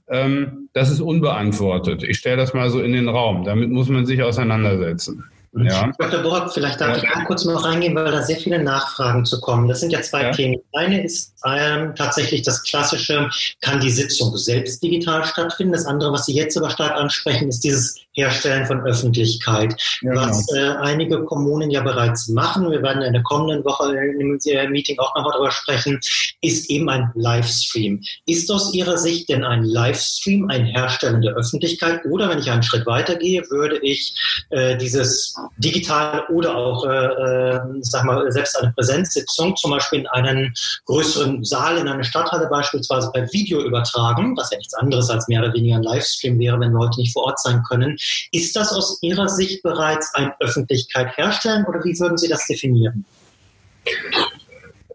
Ähm, 0.08 0.68
das 0.72 0.90
ist 0.90 1.00
unbeantwortet. 1.00 2.04
Ich 2.04 2.18
stelle 2.18 2.36
das 2.36 2.54
mal 2.54 2.70
so 2.70 2.80
in 2.80 2.92
den 2.92 3.08
Raum. 3.08 3.44
Damit 3.44 3.70
muss 3.70 3.88
man 3.88 4.06
sich 4.06 4.22
auseinandersetzen. 4.22 5.24
Ja. 5.56 5.92
Dr. 5.98 6.22
Borg, 6.22 6.52
vielleicht 6.52 6.80
darf 6.80 7.00
ja. 7.02 7.08
ich 7.20 7.26
kurz 7.26 7.44
noch 7.44 7.64
reingehen, 7.64 7.94
weil 7.94 8.10
da 8.10 8.22
sehr 8.22 8.36
viele 8.36 8.62
Nachfragen 8.62 9.24
zu 9.24 9.40
kommen. 9.40 9.68
Das 9.68 9.80
sind 9.80 9.92
ja 9.92 10.02
zwei 10.02 10.22
ja. 10.22 10.30
Themen. 10.32 10.60
Eine 10.72 11.04
ist 11.04 11.34
ähm, 11.46 11.94
tatsächlich 11.94 12.42
das 12.42 12.62
klassische, 12.62 13.30
kann 13.60 13.80
die 13.80 13.90
Sitzung 13.90 14.36
selbst 14.36 14.82
digital 14.82 15.24
stattfinden? 15.24 15.72
Das 15.72 15.86
andere, 15.86 16.12
was 16.12 16.26
Sie 16.26 16.34
jetzt 16.34 16.56
aber 16.56 16.70
stark 16.70 16.92
ansprechen, 16.92 17.48
ist 17.48 17.60
dieses 17.60 18.00
Herstellen 18.14 18.66
von 18.66 18.80
Öffentlichkeit, 18.82 19.74
genau. 20.00 20.22
was 20.22 20.46
äh, 20.54 20.68
einige 20.80 21.24
Kommunen 21.24 21.70
ja 21.70 21.82
bereits 21.82 22.28
machen. 22.28 22.70
Wir 22.70 22.82
werden 22.82 23.02
in 23.02 23.12
der 23.12 23.22
kommenden 23.22 23.64
Woche 23.64 23.94
im 23.94 24.38
Meeting 24.70 24.98
auch 24.98 25.14
nochmal 25.14 25.32
darüber 25.32 25.50
sprechen, 25.50 26.00
ist 26.40 26.70
eben 26.70 26.88
ein 26.88 27.10
Livestream. 27.14 28.02
Ist 28.26 28.50
aus 28.50 28.72
Ihrer 28.72 28.98
Sicht 28.98 29.28
denn 29.28 29.44
ein 29.44 29.64
Livestream 29.64 30.48
ein 30.48 30.64
Herstellen 30.64 31.22
der 31.22 31.34
Öffentlichkeit? 31.34 32.04
Oder 32.06 32.28
wenn 32.28 32.38
ich 32.38 32.50
einen 32.50 32.62
Schritt 32.62 32.86
weitergehe, 32.86 33.42
würde 33.50 33.78
ich 33.78 34.16
äh, 34.50 34.76
dieses 34.76 35.36
digital 35.58 36.24
oder 36.28 36.54
auch, 36.56 36.86
äh, 36.86 36.90
äh, 36.90 37.60
sag 37.80 38.04
mal, 38.04 38.30
selbst 38.30 38.60
eine 38.60 38.72
Präsenzsitzung, 38.72 39.56
zum 39.56 39.70
Beispiel 39.72 40.00
in 40.00 40.06
einen 40.08 40.54
größeren 40.86 41.44
Saal, 41.44 41.78
in 41.78 41.88
eine 41.88 42.04
Stadthalle 42.04 42.48
beispielsweise 42.48 43.10
per 43.12 43.32
Video 43.32 43.62
übertragen, 43.62 44.36
was 44.36 44.50
ja 44.50 44.58
nichts 44.58 44.74
anderes 44.74 45.10
als 45.10 45.28
mehr 45.28 45.42
oder 45.42 45.52
weniger 45.52 45.76
ein 45.76 45.82
Livestream 45.82 46.38
wäre, 46.38 46.58
wenn 46.60 46.72
Leute 46.72 47.00
nicht 47.00 47.12
vor 47.12 47.24
Ort 47.24 47.40
sein 47.40 47.62
können. 47.68 47.96
Ist 48.32 48.56
das 48.56 48.72
aus 48.72 48.98
Ihrer 49.02 49.28
Sicht 49.28 49.62
bereits 49.62 50.12
ein 50.14 50.32
Öffentlichkeit 50.40 51.16
herstellen 51.16 51.64
oder 51.66 51.84
wie 51.84 51.98
würden 51.98 52.18
Sie 52.18 52.28
das 52.28 52.46
definieren? 52.46 53.04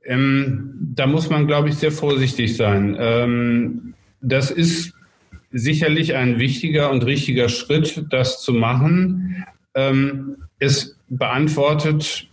Ähm, 0.05 0.73
da 0.95 1.05
muss 1.05 1.29
man, 1.29 1.47
glaube 1.47 1.69
ich, 1.69 1.75
sehr 1.75 1.91
vorsichtig 1.91 2.57
sein. 2.57 2.97
Ähm, 2.99 3.93
das 4.21 4.51
ist 4.51 4.93
sicherlich 5.51 6.15
ein 6.15 6.39
wichtiger 6.39 6.91
und 6.91 7.05
richtiger 7.05 7.49
Schritt, 7.49 8.05
das 8.09 8.41
zu 8.41 8.53
machen. 8.53 9.45
Ähm, 9.75 10.37
es 10.59 10.97
beantwortet 11.09 12.27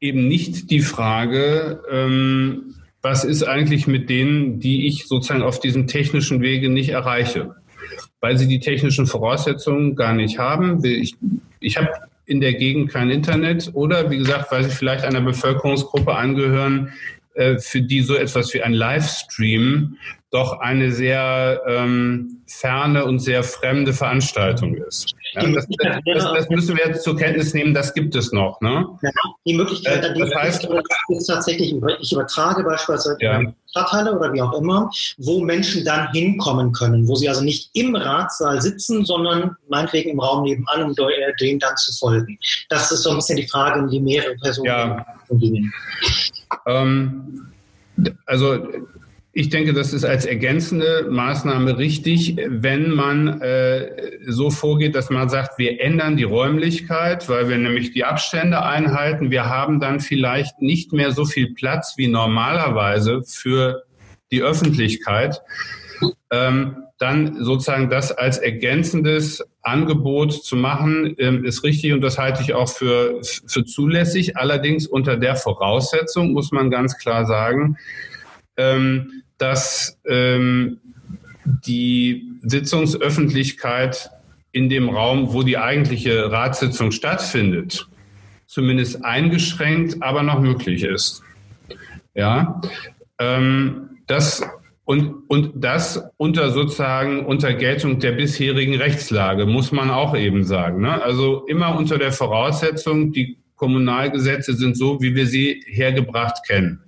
eben 0.00 0.28
nicht 0.28 0.70
die 0.70 0.80
Frage, 0.80 1.82
ähm, 1.90 2.74
was 3.02 3.24
ist 3.24 3.42
eigentlich 3.42 3.86
mit 3.86 4.10
denen, 4.10 4.60
die 4.60 4.86
ich 4.86 5.06
sozusagen 5.06 5.42
auf 5.42 5.60
diesem 5.60 5.86
technischen 5.86 6.40
Wege 6.40 6.68
nicht 6.68 6.90
erreiche, 6.90 7.54
weil 8.20 8.36
sie 8.36 8.46
die 8.46 8.60
technischen 8.60 9.06
Voraussetzungen 9.06 9.96
gar 9.96 10.12
nicht 10.12 10.38
haben. 10.38 10.84
Ich, 10.84 11.16
ich 11.60 11.76
habe 11.76 11.88
in 12.26 12.40
der 12.40 12.54
Gegend 12.54 12.90
kein 12.90 13.10
Internet 13.10 13.70
oder 13.72 14.10
wie 14.10 14.18
gesagt, 14.18 14.52
weil 14.52 14.64
sie 14.64 14.70
vielleicht 14.70 15.04
einer 15.04 15.20
Bevölkerungsgruppe 15.20 16.14
angehören, 16.14 16.92
äh, 17.34 17.58
für 17.58 17.80
die 17.80 18.02
so 18.02 18.14
etwas 18.14 18.52
wie 18.54 18.62
ein 18.62 18.72
Livestream 18.72 19.96
doch 20.30 20.60
eine 20.60 20.92
sehr 20.92 21.60
ähm, 21.66 22.42
ferne 22.46 23.04
und 23.04 23.18
sehr 23.18 23.42
fremde 23.42 23.92
Veranstaltung 23.92 24.76
ist. 24.76 25.14
Ja, 25.34 25.42
das, 25.50 25.66
das, 26.04 26.32
das, 26.32 26.48
müssen 26.48 26.76
wir 26.76 26.86
jetzt 26.86 27.04
zur 27.04 27.16
Kenntnis 27.16 27.54
nehmen, 27.54 27.72
das 27.72 27.94
gibt 27.94 28.14
es 28.16 28.32
noch. 28.32 28.60
Ne? 28.60 28.86
Ja, 29.02 29.10
die 29.46 29.54
Möglichkeit, 29.54 30.04
äh, 30.04 30.18
das 30.18 30.34
heißt, 30.34 30.68
ist 31.08 31.26
tatsächlich, 31.26 31.74
ich 32.00 32.12
übertrage 32.12 32.64
beispielsweise 32.64 33.16
ja. 33.20 33.40
Stadthalle 33.70 34.16
oder 34.16 34.32
wie 34.32 34.42
auch 34.42 34.52
immer, 34.58 34.90
wo 35.18 35.40
Menschen 35.40 35.84
dann 35.84 36.10
hinkommen 36.12 36.72
können, 36.72 37.06
wo 37.06 37.14
sie 37.14 37.28
also 37.28 37.42
nicht 37.42 37.70
im 37.74 37.94
Ratssaal 37.94 38.60
sitzen, 38.60 39.04
sondern 39.04 39.56
meinetwegen 39.68 40.10
im 40.10 40.20
Raum 40.20 40.42
nebenan, 40.42 40.82
um 40.82 40.90
äh, 40.90 41.32
dem 41.40 41.58
dann 41.58 41.76
zu 41.76 41.92
folgen. 41.92 42.38
Das 42.68 42.90
ist 42.90 43.02
so 43.02 43.10
ein 43.10 43.16
bisschen 43.16 43.36
die 43.36 43.46
Frage, 43.46 43.80
in 43.80 43.88
die 43.88 44.00
mehrere 44.00 44.34
Personen 44.36 44.66
ja. 44.66 45.06
gingen. 45.30 45.72
Ähm, 46.66 47.46
also 48.26 48.58
ich 49.32 49.48
denke, 49.48 49.72
das 49.72 49.92
ist 49.92 50.04
als 50.04 50.24
ergänzende 50.24 51.06
Maßnahme 51.08 51.78
richtig, 51.78 52.36
wenn 52.48 52.90
man 52.90 53.40
äh, 53.40 54.18
so 54.26 54.50
vorgeht, 54.50 54.96
dass 54.96 55.08
man 55.08 55.28
sagt, 55.28 55.56
wir 55.56 55.80
ändern 55.80 56.16
die 56.16 56.24
Räumlichkeit, 56.24 57.28
weil 57.28 57.48
wir 57.48 57.56
nämlich 57.56 57.92
die 57.92 58.04
Abstände 58.04 58.62
einhalten. 58.62 59.30
Wir 59.30 59.48
haben 59.48 59.78
dann 59.78 60.00
vielleicht 60.00 60.60
nicht 60.60 60.92
mehr 60.92 61.12
so 61.12 61.24
viel 61.24 61.54
Platz 61.54 61.94
wie 61.96 62.08
normalerweise 62.08 63.22
für 63.24 63.84
die 64.32 64.42
Öffentlichkeit. 64.42 65.40
Ähm, 66.32 66.76
dann 66.98 67.42
sozusagen 67.42 67.88
das 67.88 68.12
als 68.12 68.38
ergänzendes 68.38 69.42
Angebot 69.62 70.32
zu 70.32 70.56
machen, 70.56 71.14
ähm, 71.18 71.44
ist 71.44 71.62
richtig 71.62 71.92
und 71.92 72.00
das 72.02 72.18
halte 72.18 72.42
ich 72.42 72.52
auch 72.52 72.68
für, 72.68 73.20
für 73.22 73.64
zulässig. 73.64 74.36
Allerdings 74.36 74.86
unter 74.86 75.16
der 75.16 75.36
Voraussetzung 75.36 76.32
muss 76.32 76.52
man 76.52 76.70
ganz 76.70 76.98
klar 76.98 77.26
sagen, 77.26 77.76
ähm, 78.60 79.22
dass 79.38 79.98
ähm, 80.06 80.78
die 81.44 82.30
Sitzungsöffentlichkeit 82.42 84.10
in 84.52 84.68
dem 84.68 84.90
Raum, 84.90 85.32
wo 85.32 85.42
die 85.42 85.56
eigentliche 85.56 86.30
Ratssitzung 86.30 86.90
stattfindet, 86.90 87.88
zumindest 88.46 89.04
eingeschränkt, 89.04 90.02
aber 90.02 90.22
noch 90.22 90.40
möglich 90.40 90.82
ist. 90.82 91.22
Ja, 92.14 92.60
ähm, 93.18 93.90
das 94.06 94.42
und, 94.84 95.22
und 95.28 95.52
das 95.54 96.02
unter 96.16 96.50
sozusagen 96.50 97.24
unter 97.24 97.54
Geltung 97.54 98.00
der 98.00 98.12
bisherigen 98.12 98.74
Rechtslage, 98.74 99.46
muss 99.46 99.70
man 99.70 99.88
auch 99.88 100.16
eben 100.16 100.42
sagen. 100.44 100.82
Ne? 100.82 101.00
Also 101.00 101.46
immer 101.46 101.76
unter 101.76 101.96
der 101.96 102.10
Voraussetzung, 102.10 103.12
die 103.12 103.38
Kommunalgesetze 103.54 104.54
sind 104.54 104.76
so, 104.76 105.00
wie 105.00 105.14
wir 105.14 105.26
sie 105.26 105.62
hergebracht 105.66 106.44
kennen. 106.44 106.80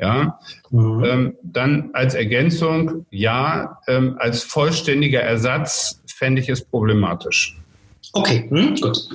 Ja, 0.00 0.38
mhm. 0.70 1.04
ähm, 1.04 1.34
dann 1.42 1.90
als 1.92 2.14
Ergänzung, 2.14 3.04
ja, 3.10 3.78
ähm, 3.86 4.16
als 4.18 4.42
vollständiger 4.42 5.20
Ersatz 5.20 6.00
fände 6.06 6.40
ich 6.40 6.48
es 6.48 6.62
problematisch. 6.62 7.58
Okay, 8.12 8.46
hm, 8.48 8.74
gut. 8.76 9.08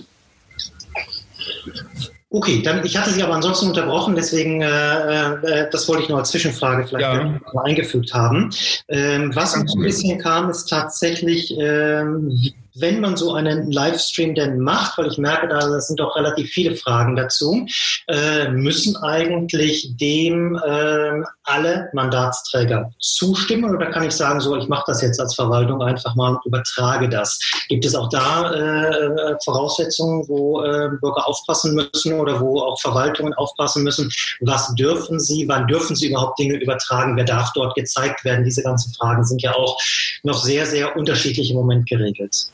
Okay, 2.30 2.62
dann 2.62 2.86
ich 2.86 2.98
hatte 2.98 3.12
Sie 3.12 3.24
aber 3.24 3.34
ansonsten 3.36 3.68
unterbrochen, 3.68 4.16
deswegen 4.16 4.62
äh, 4.62 4.68
äh, 4.68 5.70
das 5.72 5.88
wollte 5.88 6.04
ich 6.04 6.10
nur 6.10 6.20
als 6.20 6.32
Zwischenfrage 6.32 6.86
vielleicht 6.86 7.02
ja. 7.02 7.40
eingefügt 7.64 8.14
haben. 8.14 8.52
Ähm, 8.90 9.34
was 9.34 9.56
uns 9.56 9.74
ein 9.74 9.82
bisschen 9.82 10.20
kam, 10.20 10.50
ist 10.50 10.66
tatsächlich, 10.66 11.56
ähm, 11.58 12.38
wenn 12.76 13.00
man 13.00 13.16
so 13.16 13.34
einen 13.34 13.72
Livestream 13.72 14.36
denn 14.36 14.60
macht, 14.60 14.98
weil 14.98 15.08
ich 15.08 15.18
merke, 15.18 15.48
da 15.48 15.80
sind 15.80 16.00
doch 16.00 16.16
relativ 16.16 16.50
viele 16.50 16.76
Fragen 16.76 17.16
dazu, 17.16 17.66
äh, 18.08 18.50
müssen 18.50 18.98
eigentlich 18.98 19.96
dem 19.98 20.56
äh, 20.56 21.24
alle 21.44 21.90
Mandatsträger 21.94 22.92
zustimmen 23.00 23.76
oder 23.76 23.88
kann 23.88 24.04
ich 24.04 24.12
sagen, 24.12 24.42
so 24.42 24.56
ich 24.58 24.68
mache 24.68 24.84
das 24.88 25.02
jetzt 25.02 25.20
als 25.20 25.36
Verwaltung 25.36 25.82
einfach 25.82 26.16
mal 26.16 26.36
und 26.36 26.46
übertrage 26.46 27.08
das? 27.08 27.40
Gibt 27.70 27.86
es 27.86 27.96
auch 27.96 28.10
da 28.10 28.52
äh, 28.52 29.36
Voraussetzungen, 29.44 30.28
wo 30.28 30.62
äh, 30.62 30.90
Bürger 31.00 31.28
aufpassen 31.28 31.76
müssen 31.76 32.14
oder 32.14 32.40
wo 32.40 32.60
auch 32.62 32.80
Verwaltungen 32.82 33.34
aufpassen 33.36 33.84
müssen? 33.84 34.12
Was 34.42 34.74
dürfen 34.76 35.20
sie, 35.20 35.48
wann 35.48 35.68
dürfen 35.68 35.96
sie 35.96 36.10
überhaupt 36.10 36.38
Dinge 36.40 36.56
übertragen? 36.56 37.16
Wer 37.16 37.26
darf 37.26 37.52
dort 37.54 37.76
gezeigt 37.76 38.26
werden? 38.26 38.44
Diese 38.44 38.64
ganzen 38.64 38.94
Fragen 38.94 39.24
sind 39.24 39.42
ja 39.42 39.54
auch 39.54 39.80
noch 40.24 40.38
sehr, 40.38 40.66
sehr 40.66 40.96
unterschiedlich 40.96 41.52
im 41.52 41.58
Moment 41.58 41.88
geregelt. 41.88 42.50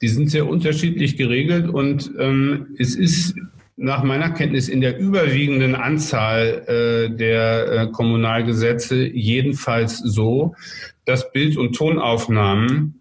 Die 0.00 0.08
sind 0.08 0.30
sehr 0.30 0.46
unterschiedlich 0.46 1.16
geregelt 1.16 1.68
und 1.68 2.10
ähm, 2.18 2.74
es 2.78 2.94
ist 2.94 3.34
nach 3.76 4.02
meiner 4.02 4.30
Kenntnis 4.30 4.68
in 4.68 4.80
der 4.80 4.98
überwiegenden 4.98 5.74
Anzahl 5.74 6.64
äh, 6.66 7.16
der 7.16 7.72
äh, 7.72 7.86
Kommunalgesetze 7.90 9.06
jedenfalls 9.06 9.98
so, 9.98 10.54
dass 11.04 11.32
Bild- 11.32 11.56
und 11.56 11.74
Tonaufnahmen 11.74 13.00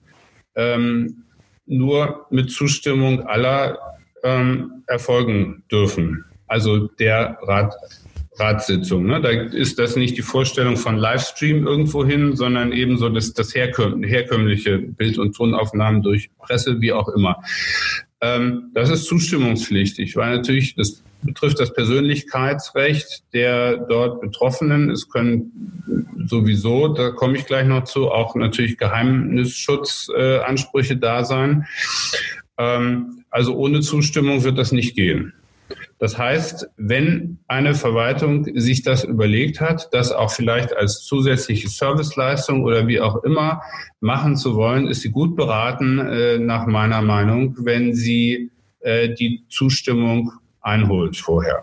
ähm, 0.56 1.24
nur 1.66 2.26
mit 2.30 2.52
Zustimmung 2.52 3.22
aller 3.28 3.78
ähm, 4.24 4.84
erfolgen 4.88 5.64
dürfen. 5.72 6.26
Also 6.48 6.88
der 6.88 7.38
Rat, 7.44 7.76
Ratssitzung. 8.42 9.06
Ne? 9.06 9.22
Da 9.22 9.30
ist 9.30 9.80
das 9.80 9.96
nicht 9.96 10.18
die 10.18 10.24
Vorstellung 10.24 10.76
von 10.76 10.98
Livestream 10.98 11.68
irgendwo 11.68 12.06
hin, 12.06 12.36
sondern 12.36 12.74
eben 12.74 12.98
so 12.98 13.10
das, 13.10 13.34
das 13.34 13.54
herkömmliche 13.54 14.80
Bild- 14.80 15.20
und 15.20 15.36
Tonaufnahmen 15.36 16.02
durch 16.02 16.32
Presse, 16.40 16.82
wie 16.82 16.92
auch 16.92 17.10
immer. 17.10 17.44
Ähm, 18.20 18.72
das 18.74 18.90
ist 18.90 19.06
zustimmungspflichtig, 19.06 20.16
weil 20.16 20.36
natürlich 20.36 20.74
das 20.76 21.04
betrifft 21.24 21.60
das 21.60 21.72
Persönlichkeitsrecht 21.74 23.24
der 23.34 23.78
dort 23.78 24.22
Betroffenen. 24.22 24.90
Es 24.90 25.08
können 25.10 25.52
sowieso, 26.26 26.88
da 26.88 27.12
komme 27.12 27.38
ich 27.38 27.46
gleich 27.46 27.68
noch 27.68 27.84
zu, 27.84 28.10
auch 28.10 28.34
natürlich 28.36 28.78
Geheimnissschutzansprüche 28.78 30.94
äh, 30.94 31.00
da 31.00 31.24
sein. 31.24 31.68
Ähm, 32.58 33.24
also 33.30 33.56
ohne 33.56 33.82
Zustimmung 33.82 34.44
wird 34.44 34.58
das 34.58 34.72
nicht 34.72 34.96
gehen. 34.96 35.34
Das 36.02 36.18
heißt, 36.18 36.68
wenn 36.78 37.38
eine 37.48 37.76
Verwaltung 37.76 38.48
sich 38.60 38.82
das 38.82 39.04
überlegt 39.04 39.62
hat, 39.62 39.90
das 39.92 40.12
auch 40.12 40.32
vielleicht 40.32 40.76
als 40.76 41.04
zusätzliche 41.04 41.70
Serviceleistung 41.70 42.64
oder 42.64 42.88
wie 42.88 43.00
auch 43.00 43.24
immer 43.24 43.62
machen 44.00 44.36
zu 44.36 44.56
wollen, 44.56 44.88
ist 44.88 45.02
sie 45.02 45.12
gut 45.12 45.36
beraten, 45.36 46.00
äh, 46.00 46.40
nach 46.40 46.66
meiner 46.66 47.04
Meinung, 47.04 47.56
wenn 47.60 47.94
sie 47.94 48.50
äh, 48.80 49.14
die 49.14 49.44
Zustimmung 49.48 50.32
einholt 50.62 51.18
vorher. 51.18 51.62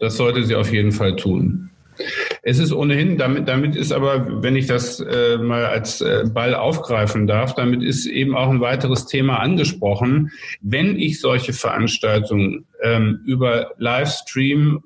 Das 0.00 0.16
sollte 0.16 0.42
sie 0.42 0.56
auf 0.56 0.72
jeden 0.72 0.90
Fall 0.90 1.14
tun. 1.14 1.70
Es 2.48 2.60
ist 2.60 2.72
ohnehin, 2.72 3.18
damit, 3.18 3.48
damit 3.48 3.74
ist 3.74 3.90
aber, 3.90 4.40
wenn 4.40 4.54
ich 4.54 4.68
das 4.68 5.00
äh, 5.00 5.36
mal 5.36 5.66
als 5.66 6.00
äh, 6.00 6.26
Ball 6.32 6.54
aufgreifen 6.54 7.26
darf, 7.26 7.56
damit 7.56 7.82
ist 7.82 8.06
eben 8.06 8.36
auch 8.36 8.48
ein 8.48 8.60
weiteres 8.60 9.06
Thema 9.06 9.40
angesprochen. 9.40 10.30
Wenn 10.60 10.96
ich 10.96 11.20
solche 11.20 11.52
Veranstaltungen 11.52 12.64
ähm, 12.84 13.18
über 13.26 13.72
Livestream 13.78 14.84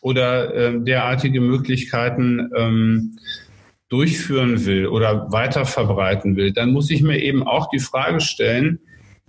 oder 0.00 0.54
äh, 0.54 0.78
derartige 0.78 1.40
Möglichkeiten 1.40 2.48
ähm, 2.54 3.18
durchführen 3.88 4.64
will 4.64 4.86
oder 4.86 5.32
weiter 5.32 5.64
verbreiten 5.64 6.36
will, 6.36 6.52
dann 6.52 6.70
muss 6.70 6.88
ich 6.88 7.02
mir 7.02 7.20
eben 7.20 7.42
auch 7.42 7.68
die 7.70 7.80
Frage 7.80 8.20
stellen, 8.20 8.78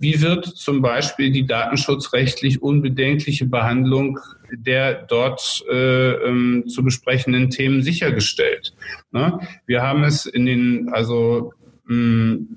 wie 0.04 0.20
wird 0.20 0.44
zum 0.44 0.82
Beispiel 0.82 1.30
die 1.30 1.46
datenschutzrechtlich 1.46 2.60
unbedenkliche 2.60 3.46
Behandlung 3.46 4.18
der 4.52 5.02
dort 5.02 5.64
äh, 5.72 6.12
ähm, 6.12 6.64
zu 6.68 6.84
besprechenden 6.84 7.48
Themen 7.48 7.82
sichergestellt? 7.82 8.74
Ne? 9.12 9.40
Wir 9.64 9.80
haben 9.80 10.04
es 10.04 10.26
in 10.26 10.44
den, 10.44 10.90
also 10.92 11.54
mh, 11.86 11.94
hm, 11.94 12.56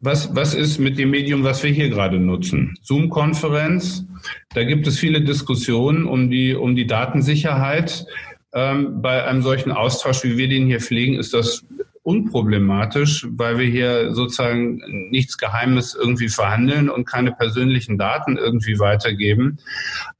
was, 0.00 0.34
was 0.34 0.54
ist 0.54 0.78
mit 0.78 0.98
dem 0.98 1.10
Medium, 1.10 1.44
was 1.44 1.62
wir 1.62 1.70
hier 1.70 1.90
gerade 1.90 2.18
nutzen? 2.18 2.74
Zoom-Konferenz, 2.80 4.06
da 4.54 4.64
gibt 4.64 4.86
es 4.86 4.98
viele 4.98 5.20
Diskussionen 5.20 6.06
um 6.06 6.30
die, 6.30 6.54
um 6.54 6.74
die 6.74 6.86
Datensicherheit. 6.86 8.06
Ähm, 8.54 9.02
bei 9.02 9.24
einem 9.26 9.42
solchen 9.42 9.72
Austausch, 9.72 10.24
wie 10.24 10.38
wir 10.38 10.48
den 10.48 10.66
hier 10.66 10.80
pflegen, 10.80 11.16
ist 11.16 11.34
das 11.34 11.66
unproblematisch, 12.06 13.26
weil 13.30 13.58
wir 13.58 13.66
hier 13.66 14.14
sozusagen 14.14 14.80
nichts 15.10 15.38
Geheimes 15.38 15.94
irgendwie 15.94 16.28
verhandeln 16.28 16.88
und 16.88 17.04
keine 17.04 17.32
persönlichen 17.32 17.98
Daten 17.98 18.38
irgendwie 18.38 18.78
weitergeben. 18.78 19.58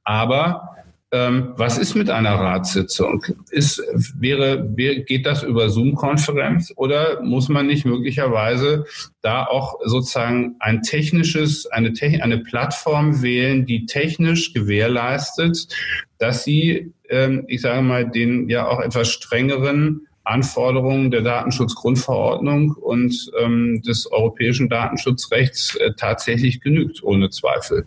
Aber 0.03 0.75
ähm, 1.13 1.53
was 1.55 1.77
ist 1.77 1.95
mit 1.95 2.09
einer 2.09 2.35
Ratssitzung? 2.35 3.23
Ist, 3.49 3.81
wäre, 4.19 4.67
geht 4.67 5.25
das 5.25 5.43
über 5.43 5.69
Zoom-Konferenz 5.69 6.73
oder 6.75 7.21
muss 7.23 7.47
man 7.47 7.67
nicht 7.67 7.85
möglicherweise 7.85 8.83
da 9.21 9.45
auch 9.45 9.79
sozusagen 9.85 10.57
ein 10.59 10.81
technisches, 10.81 11.67
eine, 11.67 11.93
eine 12.01 12.39
Plattform 12.39 13.21
wählen, 13.21 13.65
die 13.65 13.85
technisch 13.85 14.51
gewährleistet, 14.53 15.69
dass 16.17 16.43
sie, 16.43 16.91
ähm, 17.07 17.45
ich 17.47 17.61
sage 17.61 17.81
mal, 17.81 18.09
den 18.09 18.49
ja 18.49 18.67
auch 18.67 18.81
etwas 18.81 19.09
strengeren 19.09 20.06
Anforderungen 20.27 21.09
der 21.09 21.21
Datenschutzgrundverordnung 21.21 22.71
und 22.71 23.31
ähm, 23.39 23.81
des 23.81 24.11
europäischen 24.11 24.67
Datenschutzrechts 24.67 25.75
äh, 25.75 25.91
tatsächlich 25.95 26.59
genügt, 26.59 27.01
ohne 27.01 27.29
Zweifel. 27.29 27.85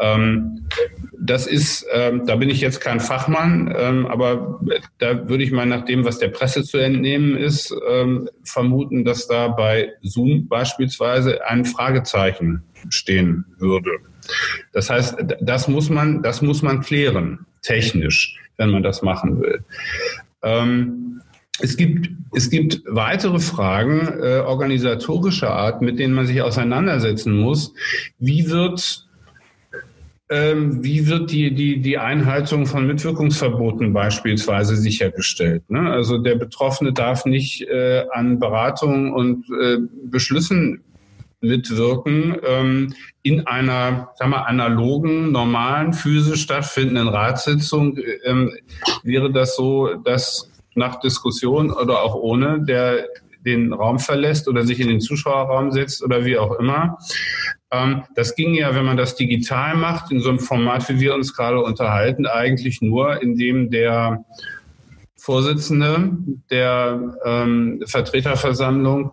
Ähm, 0.00 0.66
das 1.20 1.46
ist, 1.46 1.86
ähm, 1.92 2.26
da 2.26 2.34
bin 2.36 2.50
ich 2.50 2.60
jetzt 2.60 2.80
kein 2.80 2.98
Fachmann, 2.98 3.72
ähm, 3.78 4.06
aber 4.06 4.60
da 4.98 5.28
würde 5.28 5.44
ich 5.44 5.52
mal 5.52 5.66
nach 5.66 5.84
dem, 5.84 6.04
was 6.04 6.18
der 6.18 6.28
Presse 6.28 6.64
zu 6.64 6.78
entnehmen 6.78 7.36
ist, 7.36 7.72
ähm, 7.88 8.28
vermuten, 8.42 9.04
dass 9.04 9.28
da 9.28 9.48
bei 9.48 9.92
Zoom 10.02 10.48
beispielsweise 10.48 11.46
ein 11.46 11.64
Fragezeichen 11.64 12.64
stehen 12.88 13.44
würde. 13.58 13.90
Das 14.72 14.90
heißt, 14.90 15.16
das 15.40 15.68
muss 15.68 15.90
man, 15.90 16.22
das 16.22 16.42
muss 16.42 16.62
man 16.62 16.80
klären, 16.80 17.46
technisch, 17.62 18.36
wenn 18.56 18.70
man 18.70 18.82
das 18.82 19.02
machen 19.02 19.40
will. 19.40 19.64
Ähm, 20.42 21.22
es 21.60 21.76
gibt, 21.76 22.10
es 22.34 22.50
gibt 22.50 22.82
weitere 22.86 23.38
Fragen 23.38 24.08
äh, 24.20 24.38
organisatorischer 24.38 25.50
Art, 25.50 25.82
mit 25.82 25.98
denen 25.98 26.14
man 26.14 26.26
sich 26.26 26.40
auseinandersetzen 26.42 27.38
muss. 27.38 27.74
Wie 28.18 28.48
wird 28.48 29.06
ähm, 30.32 30.82
wie 30.82 31.08
wird 31.08 31.30
die, 31.30 31.54
die, 31.54 31.82
die 31.82 31.98
Einhaltung 31.98 32.64
von 32.64 32.86
Mitwirkungsverboten 32.86 33.92
beispielsweise 33.92 34.76
sichergestellt? 34.76 35.68
Ne? 35.68 35.90
Also 35.90 36.16
der 36.16 36.36
Betroffene 36.36 36.94
darf 36.94 37.26
nicht 37.26 37.68
äh, 37.68 38.04
an 38.12 38.38
Beratungen 38.38 39.12
und 39.12 39.44
äh, 39.50 39.76
Beschlüssen 40.06 40.82
mitwirken 41.42 42.36
ähm, 42.46 42.94
in 43.22 43.46
einer 43.46 44.10
sagen 44.14 44.30
wir, 44.30 44.46
analogen, 44.46 45.32
normalen, 45.32 45.92
physisch 45.92 46.42
stattfindenden 46.42 47.08
Ratssitzung. 47.08 47.98
Ähm, 48.24 48.52
wäre 49.02 49.30
das 49.30 49.56
so, 49.56 49.94
dass 49.96 50.51
nach 50.74 51.00
Diskussion 51.00 51.70
oder 51.70 52.02
auch 52.02 52.14
ohne 52.14 52.60
der 52.64 53.06
den 53.44 53.72
Raum 53.72 53.98
verlässt 53.98 54.48
oder 54.48 54.64
sich 54.64 54.80
in 54.80 54.88
den 54.88 55.00
Zuschauerraum 55.00 55.72
setzt 55.72 56.02
oder 56.02 56.24
wie 56.24 56.38
auch 56.38 56.58
immer. 56.58 56.98
Ähm, 57.70 58.02
das 58.14 58.34
ging 58.34 58.54
ja, 58.54 58.74
wenn 58.74 58.84
man 58.84 58.96
das 58.96 59.16
digital 59.16 59.74
macht, 59.74 60.12
in 60.12 60.20
so 60.20 60.28
einem 60.28 60.38
Format, 60.38 60.88
wie 60.88 61.00
wir 61.00 61.14
uns 61.14 61.34
gerade 61.34 61.60
unterhalten, 61.60 62.26
eigentlich 62.26 62.82
nur, 62.82 63.20
indem 63.22 63.70
der 63.70 64.24
Vorsitzende 65.16 66.10
der 66.50 67.16
ähm, 67.24 67.82
Vertreterversammlung 67.86 69.12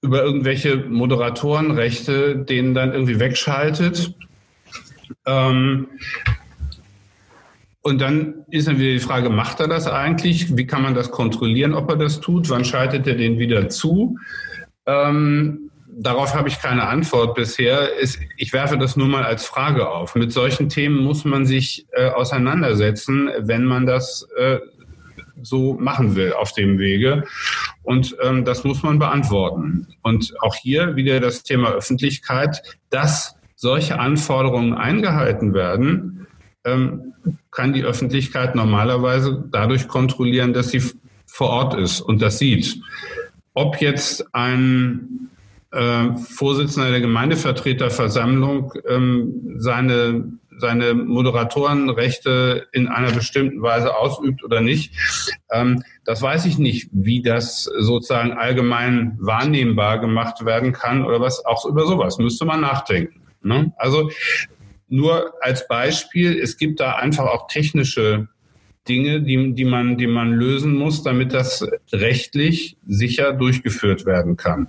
über 0.00 0.22
irgendwelche 0.22 0.76
Moderatorenrechte 0.76 2.36
denen 2.36 2.74
dann 2.74 2.92
irgendwie 2.92 3.20
wegschaltet. 3.20 4.14
Ähm, 5.26 5.88
und 7.82 8.00
dann 8.00 8.44
ist 8.50 8.68
dann 8.68 8.78
wieder 8.78 8.92
die 8.92 9.00
Frage, 9.00 9.28
macht 9.28 9.58
er 9.58 9.66
das 9.66 9.88
eigentlich? 9.88 10.56
Wie 10.56 10.66
kann 10.66 10.82
man 10.82 10.94
das 10.94 11.10
kontrollieren, 11.10 11.74
ob 11.74 11.90
er 11.90 11.96
das 11.96 12.20
tut? 12.20 12.48
Wann 12.48 12.64
schaltet 12.64 13.06
er 13.08 13.16
den 13.16 13.38
wieder 13.38 13.68
zu? 13.68 14.16
Ähm, 14.86 15.70
darauf 15.88 16.34
habe 16.34 16.48
ich 16.48 16.60
keine 16.60 16.86
Antwort 16.86 17.34
bisher. 17.34 17.88
Ich 18.36 18.52
werfe 18.52 18.78
das 18.78 18.96
nur 18.96 19.08
mal 19.08 19.24
als 19.24 19.44
Frage 19.44 19.88
auf. 19.88 20.14
Mit 20.14 20.32
solchen 20.32 20.68
Themen 20.68 21.02
muss 21.02 21.24
man 21.24 21.44
sich 21.44 21.86
äh, 21.92 22.08
auseinandersetzen, 22.08 23.30
wenn 23.40 23.64
man 23.64 23.84
das 23.84 24.28
äh, 24.36 24.58
so 25.42 25.74
machen 25.74 26.14
will 26.14 26.34
auf 26.34 26.52
dem 26.52 26.78
Wege. 26.78 27.24
Und 27.82 28.16
ähm, 28.22 28.44
das 28.44 28.62
muss 28.62 28.84
man 28.84 29.00
beantworten. 29.00 29.88
Und 30.02 30.34
auch 30.40 30.54
hier 30.54 30.94
wieder 30.94 31.18
das 31.18 31.42
Thema 31.42 31.72
Öffentlichkeit, 31.72 32.62
dass 32.90 33.34
solche 33.56 33.98
Anforderungen 33.98 34.74
eingehalten 34.74 35.52
werden, 35.52 36.28
ähm, 36.64 37.11
kann 37.50 37.72
die 37.72 37.84
Öffentlichkeit 37.84 38.54
normalerweise 38.54 39.44
dadurch 39.50 39.88
kontrollieren, 39.88 40.52
dass 40.52 40.70
sie 40.70 40.82
vor 41.26 41.50
Ort 41.50 41.74
ist 41.74 42.00
und 42.00 42.20
das 42.20 42.38
sieht. 42.38 42.80
Ob 43.54 43.80
jetzt 43.80 44.34
ein 44.34 45.30
äh, 45.70 46.16
Vorsitzender 46.16 46.90
der 46.90 47.00
Gemeindevertreterversammlung 47.00 48.72
ähm, 48.88 49.56
seine 49.56 50.38
seine 50.58 50.94
Moderatorenrechte 50.94 52.68
in 52.72 52.88
einer 52.88 53.10
bestimmten 53.10 53.62
Weise 53.62 53.96
ausübt 53.96 54.44
oder 54.44 54.60
nicht. 54.60 54.94
Ähm, 55.50 55.82
das 56.04 56.22
weiß 56.22 56.46
ich 56.46 56.58
nicht, 56.58 56.88
wie 56.92 57.20
das 57.20 57.64
sozusagen 57.64 58.32
allgemein 58.32 59.16
wahrnehmbar 59.20 59.98
gemacht 59.98 60.44
werden 60.44 60.72
kann 60.72 61.04
oder 61.04 61.20
was. 61.20 61.44
Auch 61.44 61.66
über 61.66 61.86
sowas 61.86 62.18
müsste 62.18 62.44
man 62.44 62.60
nachdenken. 62.60 63.22
Ne? 63.42 63.72
Also 63.76 64.10
nur 64.92 65.32
als 65.40 65.66
Beispiel, 65.66 66.38
es 66.38 66.58
gibt 66.58 66.78
da 66.78 66.96
einfach 66.96 67.24
auch 67.24 67.48
technische 67.48 68.28
Dinge, 68.86 69.22
die, 69.22 69.54
die, 69.54 69.64
man, 69.64 69.96
die 69.96 70.06
man 70.06 70.32
lösen 70.32 70.74
muss, 70.76 71.02
damit 71.02 71.32
das 71.32 71.66
rechtlich 71.92 72.76
sicher 72.86 73.32
durchgeführt 73.32 74.04
werden 74.04 74.36
kann. 74.36 74.66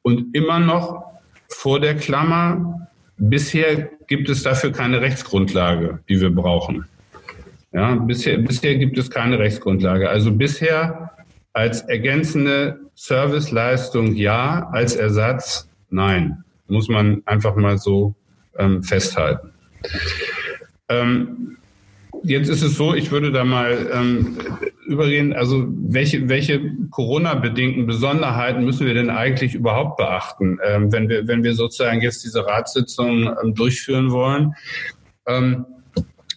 Und 0.00 0.34
immer 0.34 0.58
noch 0.58 1.04
vor 1.48 1.80
der 1.80 1.96
Klammer, 1.96 2.88
bisher 3.18 3.90
gibt 4.06 4.30
es 4.30 4.42
dafür 4.42 4.72
keine 4.72 5.02
Rechtsgrundlage, 5.02 5.98
die 6.08 6.18
wir 6.18 6.34
brauchen. 6.34 6.86
Ja, 7.72 7.94
bisher, 7.96 8.38
bisher 8.38 8.76
gibt 8.76 8.96
es 8.96 9.10
keine 9.10 9.38
Rechtsgrundlage. 9.38 10.08
Also 10.08 10.32
bisher 10.32 11.10
als 11.52 11.82
ergänzende 11.82 12.80
Serviceleistung 12.94 14.14
ja, 14.14 14.68
als 14.72 14.96
Ersatz 14.96 15.68
nein. 15.90 16.42
Muss 16.68 16.88
man 16.88 17.22
einfach 17.26 17.54
mal 17.56 17.76
so 17.76 18.14
ähm, 18.58 18.82
festhalten. 18.82 19.50
Ähm, 20.88 21.56
jetzt 22.22 22.48
ist 22.48 22.62
es 22.62 22.76
so, 22.76 22.94
ich 22.94 23.10
würde 23.10 23.32
da 23.32 23.44
mal 23.44 23.90
ähm, 23.92 24.36
übergehen, 24.86 25.32
also 25.32 25.66
welche, 25.68 26.28
welche 26.28 26.60
Corona-bedingten 26.90 27.86
Besonderheiten 27.86 28.64
müssen 28.64 28.86
wir 28.86 28.94
denn 28.94 29.10
eigentlich 29.10 29.54
überhaupt 29.54 29.96
beachten, 29.96 30.58
ähm, 30.64 30.92
wenn, 30.92 31.08
wir, 31.08 31.26
wenn 31.26 31.42
wir 31.42 31.54
sozusagen 31.54 32.00
jetzt 32.00 32.24
diese 32.24 32.46
Ratssitzung 32.46 33.34
ähm, 33.42 33.54
durchführen 33.54 34.10
wollen? 34.10 34.54
Ähm, 35.26 35.66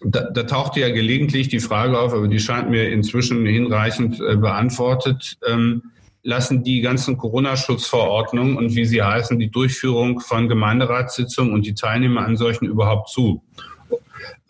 da, 0.04 0.30
da 0.30 0.42
tauchte 0.42 0.80
ja 0.80 0.90
gelegentlich 0.90 1.48
die 1.48 1.58
Frage 1.58 1.98
auf, 1.98 2.12
aber 2.12 2.28
die 2.28 2.38
scheint 2.38 2.70
mir 2.70 2.88
inzwischen 2.90 3.46
hinreichend 3.46 4.20
äh, 4.20 4.36
beantwortet. 4.36 5.38
Ähm, 5.46 5.82
lassen 6.26 6.64
die 6.64 6.80
ganzen 6.80 7.16
Corona-Schutzverordnungen 7.16 8.56
und 8.56 8.74
wie 8.74 8.84
sie 8.84 9.02
heißen, 9.02 9.38
die 9.38 9.50
Durchführung 9.50 10.18
von 10.18 10.48
Gemeinderatssitzungen 10.48 11.54
und 11.54 11.64
die 11.64 11.74
Teilnehmer 11.74 12.26
an 12.26 12.36
solchen 12.36 12.66
überhaupt 12.66 13.10
zu? 13.10 13.42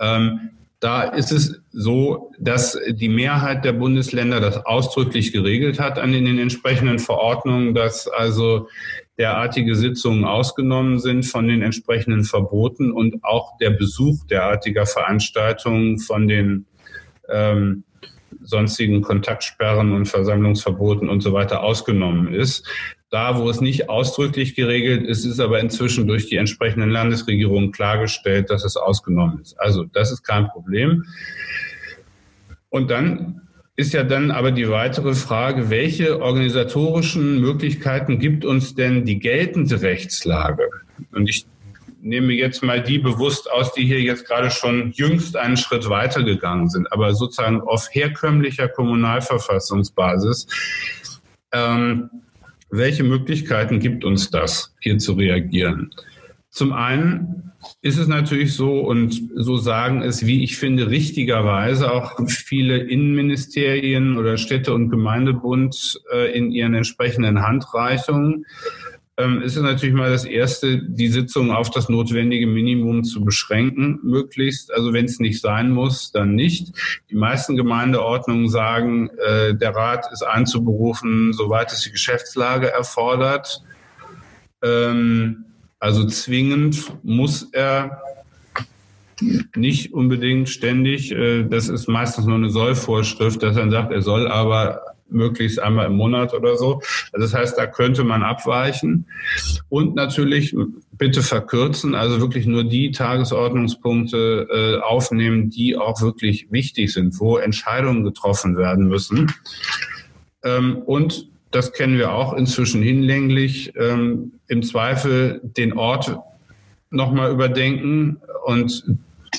Ähm, 0.00 0.50
da 0.80 1.02
ist 1.02 1.32
es 1.32 1.60
so, 1.72 2.32
dass 2.38 2.78
die 2.88 3.10
Mehrheit 3.10 3.64
der 3.64 3.74
Bundesländer 3.74 4.40
das 4.40 4.64
ausdrücklich 4.64 5.32
geregelt 5.32 5.78
hat 5.78 5.98
an 5.98 6.12
den 6.12 6.38
entsprechenden 6.38 6.98
Verordnungen, 6.98 7.74
dass 7.74 8.08
also 8.08 8.68
derartige 9.18 9.74
Sitzungen 9.74 10.24
ausgenommen 10.24 10.98
sind 10.98 11.24
von 11.24 11.46
den 11.46 11.60
entsprechenden 11.60 12.24
Verboten 12.24 12.90
und 12.90 13.22
auch 13.22 13.58
der 13.58 13.70
Besuch 13.70 14.24
derartiger 14.26 14.86
Veranstaltungen 14.86 15.98
von 15.98 16.26
den 16.26 16.66
ähm, 17.28 17.84
sonstigen 18.46 19.02
Kontaktsperren 19.02 19.92
und 19.92 20.06
Versammlungsverboten 20.06 21.08
und 21.08 21.20
so 21.20 21.32
weiter 21.32 21.62
ausgenommen 21.62 22.32
ist. 22.32 22.66
Da, 23.10 23.38
wo 23.38 23.48
es 23.48 23.60
nicht 23.60 23.88
ausdrücklich 23.88 24.54
geregelt 24.54 25.04
ist, 25.04 25.24
ist 25.24 25.38
aber 25.38 25.60
inzwischen 25.60 26.06
durch 26.06 26.26
die 26.28 26.36
entsprechenden 26.36 26.90
Landesregierungen 26.90 27.70
klargestellt, 27.70 28.50
dass 28.50 28.64
es 28.64 28.76
ausgenommen 28.76 29.40
ist. 29.40 29.58
Also 29.60 29.84
das 29.84 30.10
ist 30.10 30.22
kein 30.22 30.48
Problem. 30.48 31.04
Und 32.68 32.90
dann 32.90 33.42
ist 33.76 33.92
ja 33.92 34.02
dann 34.02 34.30
aber 34.30 34.52
die 34.52 34.68
weitere 34.70 35.14
Frage, 35.14 35.70
welche 35.70 36.20
organisatorischen 36.20 37.40
Möglichkeiten 37.40 38.18
gibt 38.18 38.44
uns 38.44 38.74
denn 38.74 39.04
die 39.04 39.18
geltende 39.18 39.82
Rechtslage? 39.82 40.68
Und 41.12 41.28
ich 41.28 41.46
nehme 42.00 42.32
jetzt 42.32 42.62
mal 42.62 42.82
die 42.82 42.98
bewusst 42.98 43.50
aus, 43.50 43.72
die 43.72 43.84
hier 43.84 44.00
jetzt 44.00 44.26
gerade 44.26 44.50
schon 44.50 44.92
jüngst 44.92 45.36
einen 45.36 45.56
Schritt 45.56 45.88
weitergegangen 45.88 46.68
sind, 46.68 46.92
aber 46.92 47.14
sozusagen 47.14 47.60
auf 47.60 47.88
herkömmlicher 47.90 48.68
Kommunalverfassungsbasis. 48.68 50.46
Ähm, 51.52 52.10
welche 52.70 53.04
Möglichkeiten 53.04 53.78
gibt 53.80 54.04
uns 54.04 54.30
das, 54.30 54.74
hier 54.80 54.98
zu 54.98 55.12
reagieren? 55.14 55.90
Zum 56.50 56.72
einen 56.72 57.52
ist 57.82 57.98
es 57.98 58.06
natürlich 58.06 58.54
so, 58.54 58.80
und 58.80 59.30
so 59.34 59.56
sagen 59.56 60.02
es, 60.02 60.26
wie 60.26 60.42
ich 60.42 60.56
finde, 60.56 60.90
richtigerweise 60.90 61.92
auch 61.92 62.18
viele 62.28 62.78
Innenministerien 62.78 64.16
oder 64.16 64.36
Städte- 64.36 64.72
und 64.72 64.90
Gemeindebund 64.90 66.00
äh, 66.12 66.36
in 66.36 66.50
ihren 66.50 66.74
entsprechenden 66.74 67.42
Handreichungen, 67.42 68.46
ähm, 69.18 69.40
ist 69.40 69.56
es 69.56 69.62
natürlich 69.62 69.94
mal 69.94 70.10
das 70.10 70.24
Erste, 70.24 70.82
die 70.82 71.08
Sitzung 71.08 71.50
auf 71.50 71.70
das 71.70 71.88
notwendige 71.88 72.46
Minimum 72.46 73.02
zu 73.02 73.24
beschränken, 73.24 73.98
möglichst. 74.02 74.72
Also 74.72 74.92
wenn 74.92 75.06
es 75.06 75.20
nicht 75.20 75.40
sein 75.40 75.70
muss, 75.70 76.12
dann 76.12 76.34
nicht. 76.34 76.72
Die 77.10 77.14
meisten 77.14 77.56
Gemeindeordnungen 77.56 78.48
sagen, 78.48 79.08
äh, 79.26 79.54
der 79.54 79.74
Rat 79.74 80.06
ist 80.12 80.22
einzuberufen, 80.22 81.32
soweit 81.32 81.72
es 81.72 81.82
die 81.82 81.92
Geschäftslage 81.92 82.70
erfordert. 82.70 83.62
Ähm, 84.62 85.46
also 85.78 86.06
zwingend 86.06 86.92
muss 87.02 87.48
er 87.52 88.02
nicht 89.54 89.94
unbedingt 89.94 90.50
ständig. 90.50 91.12
Äh, 91.12 91.44
das 91.44 91.68
ist 91.68 91.88
meistens 91.88 92.26
nur 92.26 92.36
eine 92.36 92.50
Sollvorschrift, 92.50 93.42
dass 93.42 93.56
er 93.56 93.70
sagt, 93.70 93.92
er 93.92 94.02
soll 94.02 94.28
aber 94.28 94.95
möglichst 95.08 95.60
einmal 95.60 95.86
im 95.86 95.96
Monat 95.96 96.34
oder 96.34 96.56
so. 96.56 96.80
Also 97.12 97.26
das 97.26 97.34
heißt, 97.34 97.58
da 97.58 97.66
könnte 97.66 98.04
man 98.04 98.22
abweichen. 98.22 99.06
Und 99.68 99.94
natürlich 99.94 100.54
bitte 100.92 101.22
verkürzen, 101.22 101.94
also 101.94 102.20
wirklich 102.20 102.46
nur 102.46 102.64
die 102.64 102.90
Tagesordnungspunkte 102.90 104.48
äh, 104.50 104.82
aufnehmen, 104.82 105.50
die 105.50 105.76
auch 105.76 106.00
wirklich 106.00 106.50
wichtig 106.50 106.92
sind, 106.92 107.18
wo 107.20 107.36
Entscheidungen 107.36 108.04
getroffen 108.04 108.56
werden 108.56 108.88
müssen. 108.88 109.32
Ähm, 110.42 110.78
und 110.86 111.28
das 111.50 111.72
kennen 111.72 111.98
wir 111.98 112.12
auch 112.12 112.34
inzwischen 112.34 112.82
hinlänglich, 112.82 113.72
ähm, 113.76 114.32
im 114.48 114.62
Zweifel 114.62 115.40
den 115.42 115.72
Ort 115.72 116.18
nochmal 116.90 117.30
überdenken 117.30 118.20
und 118.44 118.84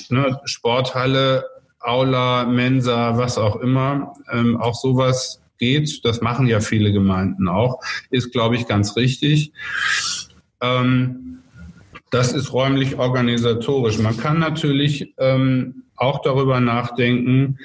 ne, 0.08 0.40
Sporthalle, 0.44 1.44
Aula, 1.80 2.44
Mensa, 2.44 3.16
was 3.16 3.38
auch 3.38 3.56
immer, 3.56 4.14
ähm, 4.32 4.56
auch 4.56 4.74
sowas 4.74 5.40
geht. 5.58 6.04
Das 6.04 6.20
machen 6.20 6.46
ja 6.46 6.60
viele 6.60 6.92
Gemeinden 6.92 7.48
auch, 7.48 7.80
ist, 8.10 8.32
glaube 8.32 8.56
ich, 8.56 8.66
ganz 8.66 8.96
richtig. 8.96 9.52
Ähm, 10.60 11.38
das 12.10 12.32
ist 12.32 12.52
räumlich 12.52 12.98
organisatorisch. 12.98 13.98
Man 13.98 14.16
kann 14.16 14.38
natürlich 14.38 15.14
ähm, 15.18 15.82
auch 15.96 16.22
darüber 16.22 16.60
nachdenken, 16.60 17.58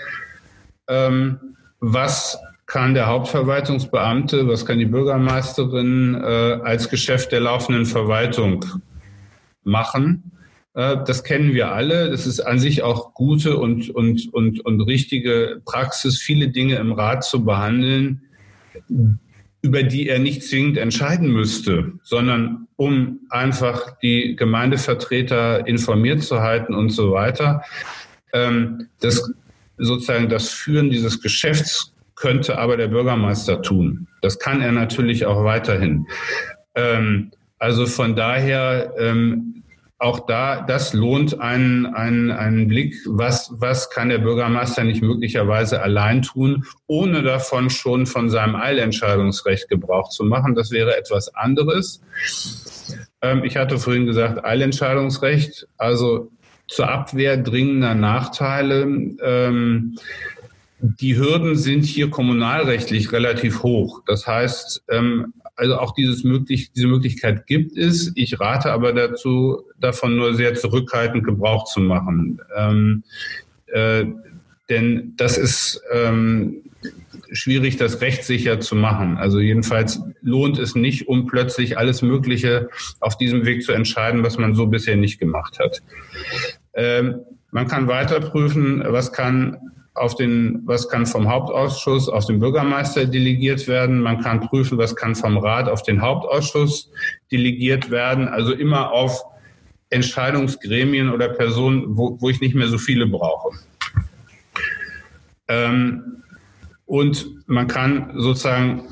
ähm, 0.87 1.39
was 1.79 2.37
kann 2.65 2.93
der 2.93 3.07
Hauptverwaltungsbeamte, 3.07 4.47
was 4.47 4.65
kann 4.65 4.79
die 4.79 4.85
Bürgermeisterin 4.85 6.15
äh, 6.15 6.59
als 6.63 6.89
Geschäft 6.89 7.31
der 7.31 7.41
laufenden 7.41 7.85
Verwaltung 7.85 8.65
machen. 9.63 10.31
Äh, 10.73 10.97
das 11.05 11.23
kennen 11.23 11.53
wir 11.53 11.71
alle. 11.71 12.09
Das 12.09 12.25
ist 12.25 12.39
an 12.39 12.59
sich 12.59 12.83
auch 12.83 13.13
gute 13.13 13.57
und, 13.57 13.89
und, 13.89 14.33
und, 14.33 14.65
und 14.65 14.81
richtige 14.81 15.61
Praxis, 15.65 16.19
viele 16.19 16.49
Dinge 16.49 16.75
im 16.75 16.91
Rat 16.91 17.23
zu 17.23 17.45
behandeln, 17.45 18.21
über 19.61 19.83
die 19.83 20.09
er 20.09 20.19
nicht 20.19 20.43
zwingend 20.43 20.77
entscheiden 20.77 21.31
müsste, 21.31 21.93
sondern 22.03 22.67
um 22.75 23.21
einfach 23.29 23.97
die 23.99 24.35
Gemeindevertreter 24.35 25.67
informiert 25.67 26.23
zu 26.23 26.41
halten 26.41 26.73
und 26.73 26.89
so 26.89 27.11
weiter. 27.11 27.63
Ähm, 28.33 28.87
das 28.99 29.31
sozusagen 29.77 30.29
das 30.29 30.49
Führen 30.49 30.89
dieses 30.89 31.21
Geschäfts 31.21 31.93
könnte 32.15 32.57
aber 32.57 32.77
der 32.77 32.87
Bürgermeister 32.87 33.61
tun. 33.61 34.07
Das 34.21 34.39
kann 34.39 34.61
er 34.61 34.71
natürlich 34.71 35.25
auch 35.25 35.43
weiterhin. 35.43 36.07
Ähm, 36.75 37.31
also 37.57 37.85
von 37.85 38.15
daher 38.15 38.93
ähm, 38.97 39.62
auch 40.03 40.25
da, 40.25 40.61
das 40.61 40.93
lohnt 40.93 41.39
einen, 41.39 41.85
einen, 41.85 42.29
einen 42.29 42.67
Blick, 42.67 42.95
was, 43.07 43.51
was 43.53 43.89
kann 43.89 44.09
der 44.09 44.17
Bürgermeister 44.17 44.83
nicht 44.83 45.01
möglicherweise 45.01 45.81
allein 45.81 46.21
tun, 46.21 46.65
ohne 46.87 47.23
davon 47.23 47.69
schon 47.69 48.05
von 48.05 48.29
seinem 48.29 48.55
Eilentscheidungsrecht 48.55 49.69
Gebrauch 49.69 50.09
zu 50.09 50.25
machen. 50.25 50.55
Das 50.55 50.71
wäre 50.71 50.97
etwas 50.97 51.33
anderes. 51.33 52.01
Ähm, 53.21 53.45
ich 53.45 53.55
hatte 53.55 53.79
vorhin 53.79 54.05
gesagt, 54.05 54.43
Eilentscheidungsrecht, 54.43 55.67
also 55.77 56.29
zur 56.67 56.89
Abwehr 56.89 57.37
dringender 57.37 57.95
Nachteile. 57.95 58.81
Ähm, 59.21 59.97
die 60.79 61.17
Hürden 61.17 61.55
sind 61.55 61.85
hier 61.85 62.09
kommunalrechtlich 62.09 63.13
relativ 63.13 63.63
hoch. 63.63 64.01
Das 64.05 64.27
heißt, 64.27 64.83
ähm, 64.89 65.33
also 65.55 65.77
auch 65.77 65.93
dieses 65.93 66.23
möglich, 66.23 66.71
diese 66.71 66.87
Möglichkeit 66.87 67.45
gibt 67.47 67.77
es. 67.77 68.11
Ich 68.15 68.39
rate 68.39 68.71
aber 68.71 68.93
dazu, 68.93 69.63
davon 69.79 70.15
nur 70.15 70.33
sehr 70.33 70.55
zurückhaltend 70.55 71.23
Gebrauch 71.23 71.65
zu 71.65 71.79
machen. 71.79 72.41
Ähm, 72.55 73.03
äh, 73.67 74.05
denn 74.69 75.13
das 75.17 75.37
ist 75.37 75.81
ähm, 75.91 76.63
schwierig, 77.31 77.77
das 77.77 78.01
rechtssicher 78.01 78.59
zu 78.59 78.75
machen. 78.75 79.17
Also 79.17 79.39
jedenfalls 79.39 80.01
lohnt 80.21 80.57
es 80.57 80.75
nicht, 80.75 81.07
um 81.07 81.27
plötzlich 81.27 81.77
alles 81.77 82.01
Mögliche 82.01 82.69
auf 82.99 83.17
diesem 83.17 83.45
Weg 83.45 83.63
zu 83.63 83.73
entscheiden, 83.73 84.23
was 84.23 84.37
man 84.37 84.55
so 84.55 84.67
bisher 84.67 84.95
nicht 84.95 85.19
gemacht 85.19 85.59
hat. 85.59 85.81
Ähm, 86.73 87.19
man 87.51 87.67
kann 87.67 87.87
weiter 87.87 88.19
prüfen, 88.19 88.83
was 88.85 89.13
kann 89.13 89.57
auf 89.95 90.15
den, 90.15 90.61
was 90.65 90.89
kann 90.89 91.05
vom 91.05 91.29
Hauptausschuss 91.29 92.09
auf 92.09 92.25
den 92.25 92.39
Bürgermeister 92.39 93.05
delegiert 93.05 93.67
werden. 93.67 94.01
Man 94.01 94.21
kann 94.21 94.41
prüfen, 94.41 94.77
was 94.77 94.95
kann 94.95 95.15
vom 95.15 95.37
Rat 95.37 95.69
auf 95.69 95.83
den 95.83 96.01
Hauptausschuss 96.01 96.91
delegiert 97.31 97.91
werden. 97.91 98.27
Also 98.27 98.53
immer 98.53 98.91
auf 98.91 99.23
Entscheidungsgremien 99.89 101.09
oder 101.09 101.29
Personen, 101.29 101.95
wo, 101.95 102.17
wo 102.19 102.29
ich 102.29 102.41
nicht 102.41 102.55
mehr 102.55 102.67
so 102.67 102.79
viele 102.79 103.05
brauche. 103.05 103.55
Ähm, 105.47 106.23
und 106.85 107.27
man 107.47 107.67
kann 107.67 108.11
sozusagen 108.15 108.83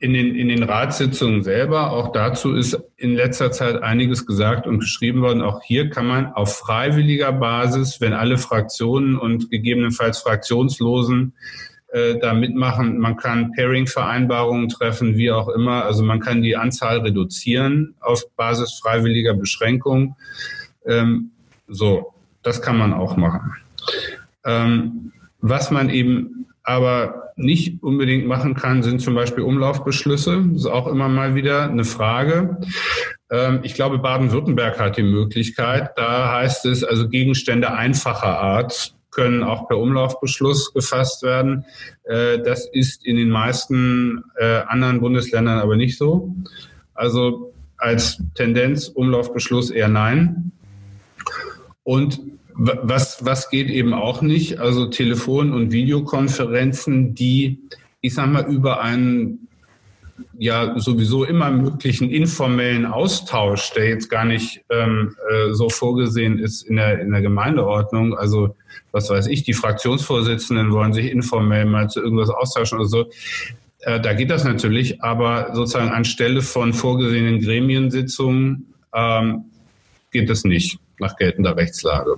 in 0.00 0.12
den, 0.14 0.34
in 0.36 0.48
den 0.48 0.62
Ratssitzungen 0.62 1.42
selber. 1.42 1.90
Auch 1.90 2.12
dazu 2.12 2.54
ist 2.54 2.78
in 2.96 3.14
letzter 3.14 3.50
Zeit 3.50 3.82
einiges 3.82 4.26
gesagt 4.26 4.66
und 4.66 4.78
geschrieben 4.78 5.22
worden. 5.22 5.42
Auch 5.42 5.60
hier 5.62 5.90
kann 5.90 6.06
man 6.06 6.32
auf 6.32 6.56
freiwilliger 6.56 7.32
Basis, 7.32 8.00
wenn 8.00 8.12
alle 8.12 8.38
Fraktionen 8.38 9.18
und 9.18 9.50
gegebenenfalls 9.50 10.20
Fraktionslosen 10.20 11.34
äh, 11.90 12.18
da 12.18 12.34
mitmachen, 12.34 12.98
man 12.98 13.16
kann 13.16 13.52
Pairing-Vereinbarungen 13.52 14.68
treffen, 14.68 15.16
wie 15.16 15.32
auch 15.32 15.48
immer. 15.48 15.84
Also 15.84 16.04
man 16.04 16.20
kann 16.20 16.42
die 16.42 16.56
Anzahl 16.56 16.98
reduzieren 16.98 17.94
auf 18.00 18.22
Basis 18.36 18.78
freiwilliger 18.80 19.34
Beschränkung. 19.34 20.14
Ähm, 20.86 21.30
so, 21.66 22.12
das 22.42 22.62
kann 22.62 22.76
man 22.76 22.92
auch 22.92 23.16
machen. 23.16 23.54
Ähm, 24.44 25.12
was 25.40 25.70
man 25.70 25.88
eben 25.88 26.37
aber 26.68 27.32
nicht 27.36 27.82
unbedingt 27.82 28.26
machen 28.26 28.54
kann, 28.54 28.82
sind 28.82 29.00
zum 29.00 29.14
Beispiel 29.14 29.42
Umlaufbeschlüsse. 29.42 30.44
Das 30.52 30.62
ist 30.62 30.66
auch 30.66 30.86
immer 30.86 31.08
mal 31.08 31.34
wieder 31.34 31.62
eine 31.62 31.84
Frage. 31.84 32.58
Ähm, 33.30 33.60
ich 33.62 33.72
glaube, 33.72 33.98
Baden-Württemberg 33.98 34.78
hat 34.78 34.98
die 34.98 35.02
Möglichkeit. 35.02 35.92
Da 35.96 36.30
heißt 36.34 36.66
es 36.66 36.84
also 36.84 37.08
Gegenstände 37.08 37.72
einfacher 37.72 38.38
Art 38.38 38.94
können 39.10 39.42
auch 39.42 39.66
per 39.66 39.78
Umlaufbeschluss 39.78 40.74
gefasst 40.74 41.22
werden. 41.22 41.64
Äh, 42.04 42.40
das 42.40 42.68
ist 42.70 43.06
in 43.06 43.16
den 43.16 43.30
meisten 43.30 44.24
äh, 44.36 44.60
anderen 44.66 45.00
Bundesländern 45.00 45.58
aber 45.58 45.76
nicht 45.76 45.96
so. 45.96 46.34
Also 46.92 47.54
als 47.78 48.22
Tendenz 48.34 48.88
Umlaufbeschluss 48.88 49.70
eher 49.70 49.88
nein. 49.88 50.52
Und 51.82 52.20
was, 52.58 53.24
was 53.24 53.50
geht 53.50 53.70
eben 53.70 53.94
auch 53.94 54.20
nicht? 54.20 54.58
Also 54.58 54.86
Telefon- 54.86 55.52
und 55.52 55.70
Videokonferenzen, 55.70 57.14
die, 57.14 57.60
ich 58.00 58.14
sag 58.14 58.30
mal, 58.30 58.46
über 58.46 58.82
einen 58.82 59.48
ja 60.36 60.78
sowieso 60.78 61.24
immer 61.24 61.50
möglichen 61.52 62.10
informellen 62.10 62.86
Austausch, 62.86 63.72
der 63.72 63.88
jetzt 63.88 64.10
gar 64.10 64.24
nicht 64.24 64.64
ähm, 64.70 65.14
äh, 65.30 65.52
so 65.52 65.68
vorgesehen 65.68 66.40
ist 66.40 66.62
in 66.62 66.76
der, 66.76 67.00
in 67.00 67.12
der 67.12 67.22
Gemeindeordnung. 67.22 68.18
Also 68.18 68.56
was 68.90 69.08
weiß 69.08 69.28
ich, 69.28 69.44
die 69.44 69.52
Fraktionsvorsitzenden 69.52 70.72
wollen 70.72 70.92
sich 70.92 71.10
informell 71.12 71.64
mal 71.64 71.88
zu 71.88 72.02
irgendwas 72.02 72.30
austauschen 72.30 72.78
oder 72.78 72.88
so. 72.88 73.10
Äh, 73.80 74.00
da 74.00 74.12
geht 74.14 74.30
das 74.30 74.42
natürlich, 74.42 75.02
aber 75.02 75.50
sozusagen 75.54 75.90
anstelle 75.90 76.42
von 76.42 76.72
vorgesehenen 76.72 77.40
Gremiensitzungen 77.40 78.74
ähm, 78.92 79.44
geht 80.10 80.28
es 80.30 80.42
nicht 80.42 80.78
nach 80.98 81.16
geltender 81.16 81.56
Rechtslage. 81.56 82.16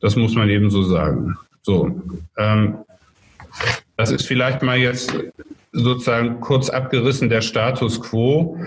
Das 0.00 0.16
muss 0.16 0.34
man 0.34 0.48
eben 0.48 0.70
so 0.70 0.82
sagen. 0.82 1.36
So, 1.62 1.90
ähm, 2.38 2.78
das 3.96 4.10
ist 4.10 4.26
vielleicht 4.26 4.62
mal 4.62 4.78
jetzt 4.78 5.14
sozusagen 5.72 6.40
kurz 6.40 6.70
abgerissen 6.70 7.28
der 7.28 7.42
Status 7.42 8.00
quo 8.00 8.58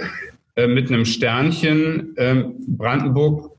äh, 0.56 0.68
mit 0.68 0.90
einem 0.90 1.06
Sternchen. 1.06 2.14
Ähm, 2.18 2.54
Brandenburg 2.68 3.52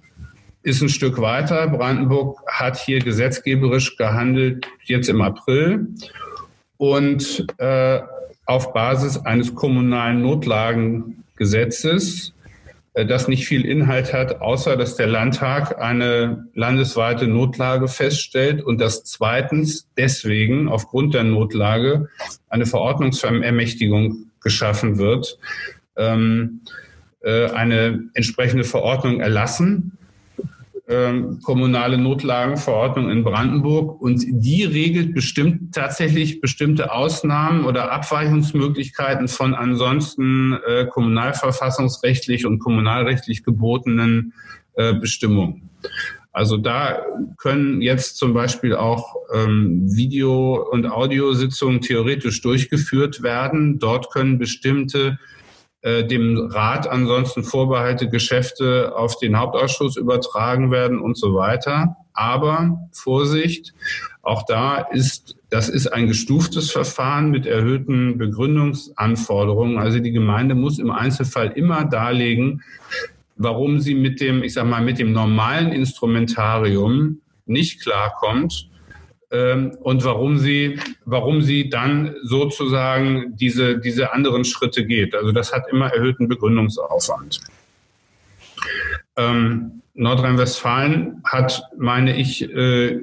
ist 0.62 0.82
ein 0.82 0.88
Stück 0.88 1.20
weiter. 1.20 1.66
Brandenburg 1.68 2.40
hat 2.46 2.78
hier 2.78 3.00
gesetzgeberisch 3.00 3.96
gehandelt, 3.96 4.68
jetzt 4.84 5.08
im 5.08 5.20
April. 5.20 5.88
Und 6.76 7.44
äh, 7.58 8.00
auf 8.46 8.72
Basis 8.72 9.18
eines 9.18 9.52
kommunalen 9.54 10.22
Notlagengesetzes 10.22 12.32
das 12.94 13.26
nicht 13.26 13.46
viel 13.46 13.64
Inhalt 13.64 14.12
hat, 14.12 14.40
außer 14.40 14.76
dass 14.76 14.94
der 14.94 15.08
Landtag 15.08 15.80
eine 15.80 16.46
landesweite 16.54 17.26
Notlage 17.26 17.88
feststellt 17.88 18.62
und 18.62 18.80
dass 18.80 19.02
zweitens 19.02 19.88
deswegen 19.96 20.68
aufgrund 20.68 21.12
der 21.12 21.24
Notlage 21.24 22.08
eine 22.48 22.66
Verordnungsermächtigung 22.66 24.30
geschaffen 24.40 24.98
wird, 24.98 25.38
ähm, 25.96 26.60
äh, 27.20 27.50
eine 27.50 28.10
entsprechende 28.14 28.62
Verordnung 28.62 29.20
erlassen, 29.20 29.98
ähm, 30.86 31.40
kommunale 31.42 31.96
Notlagenverordnung 31.96 33.10
in 33.10 33.24
Brandenburg 33.24 34.00
und 34.02 34.22
die 34.26 34.64
regelt 34.64 35.14
bestimmt 35.14 35.74
tatsächlich 35.74 36.42
bestimmte 36.42 36.92
Ausnahmen 36.92 37.64
oder 37.64 37.90
Abweichungsmöglichkeiten 37.90 39.28
von 39.28 39.54
ansonsten 39.54 40.58
äh, 40.66 40.86
kommunalverfassungsrechtlich 40.86 42.44
und 42.44 42.58
kommunalrechtlich 42.58 43.44
gebotenen 43.44 44.34
äh, 44.74 44.92
Bestimmungen. 44.92 45.70
Also 46.32 46.56
da 46.56 47.06
können 47.38 47.80
jetzt 47.80 48.16
zum 48.16 48.34
Beispiel 48.34 48.74
auch 48.74 49.14
ähm, 49.32 49.86
Video- 49.86 50.68
und 50.68 50.84
Audiositzungen 50.84 51.80
theoretisch 51.80 52.42
durchgeführt 52.42 53.22
werden. 53.22 53.78
Dort 53.78 54.10
können 54.10 54.38
bestimmte 54.38 55.18
dem 55.84 56.38
Rat 56.50 56.88
ansonsten 56.88 57.44
vorbehalte 57.44 58.08
Geschäfte 58.08 58.96
auf 58.96 59.18
den 59.18 59.38
Hauptausschuss 59.38 59.98
übertragen 59.98 60.70
werden 60.70 60.98
und 60.98 61.18
so 61.18 61.34
weiter. 61.34 61.96
Aber 62.14 62.88
Vorsicht, 62.90 63.74
auch 64.22 64.44
da 64.46 64.78
ist, 64.78 65.36
das 65.50 65.68
ist 65.68 65.88
ein 65.88 66.06
gestuftes 66.06 66.70
Verfahren 66.70 67.30
mit 67.30 67.44
erhöhten 67.44 68.16
Begründungsanforderungen. 68.16 69.76
Also 69.76 69.98
die 69.98 70.12
Gemeinde 70.12 70.54
muss 70.54 70.78
im 70.78 70.90
Einzelfall 70.90 71.48
immer 71.48 71.84
darlegen, 71.84 72.62
warum 73.36 73.80
sie 73.80 73.94
mit 73.94 74.22
dem, 74.22 74.42
ich 74.42 74.54
sag 74.54 74.66
mal, 74.66 74.82
mit 74.82 74.98
dem 74.98 75.12
normalen 75.12 75.70
Instrumentarium 75.70 77.20
nicht 77.44 77.82
klarkommt 77.82 78.70
und 79.34 80.04
warum 80.04 80.38
sie, 80.38 80.78
warum 81.04 81.42
sie 81.42 81.68
dann 81.68 82.14
sozusagen 82.22 83.36
diese, 83.36 83.78
diese 83.78 84.12
anderen 84.12 84.44
Schritte 84.44 84.86
geht. 84.86 85.14
Also 85.14 85.32
das 85.32 85.52
hat 85.52 85.64
immer 85.70 85.92
erhöhten 85.92 86.28
Begründungsaufwand. 86.28 87.40
Ähm, 89.16 89.82
Nordrhein-Westfalen 89.94 91.22
hat, 91.24 91.62
meine 91.78 92.16
ich, 92.16 92.42
äh, 92.42 92.98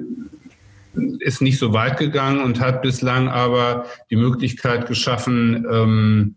ist 1.20 1.40
nicht 1.40 1.58
so 1.58 1.72
weit 1.72 1.98
gegangen 1.98 2.42
und 2.42 2.60
hat 2.60 2.82
bislang 2.82 3.28
aber 3.28 3.86
die 4.10 4.16
Möglichkeit 4.16 4.86
geschaffen, 4.86 5.66
ähm, 5.70 6.34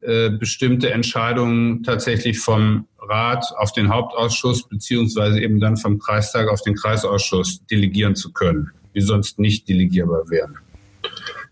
äh, 0.00 0.30
bestimmte 0.30 0.90
Entscheidungen 0.90 1.82
tatsächlich 1.82 2.38
vom 2.40 2.86
Rat 2.98 3.44
auf 3.56 3.72
den 3.72 3.88
Hauptausschuss 3.88 4.68
beziehungsweise 4.68 5.40
eben 5.40 5.60
dann 5.60 5.76
vom 5.76 5.98
Kreistag 5.98 6.48
auf 6.48 6.62
den 6.62 6.74
Kreisausschuss 6.74 7.64
delegieren 7.66 8.16
zu 8.16 8.32
können, 8.32 8.70
die 8.96 9.02
sonst 9.02 9.38
nicht 9.38 9.68
delegierbar 9.68 10.28
wären. 10.30 10.56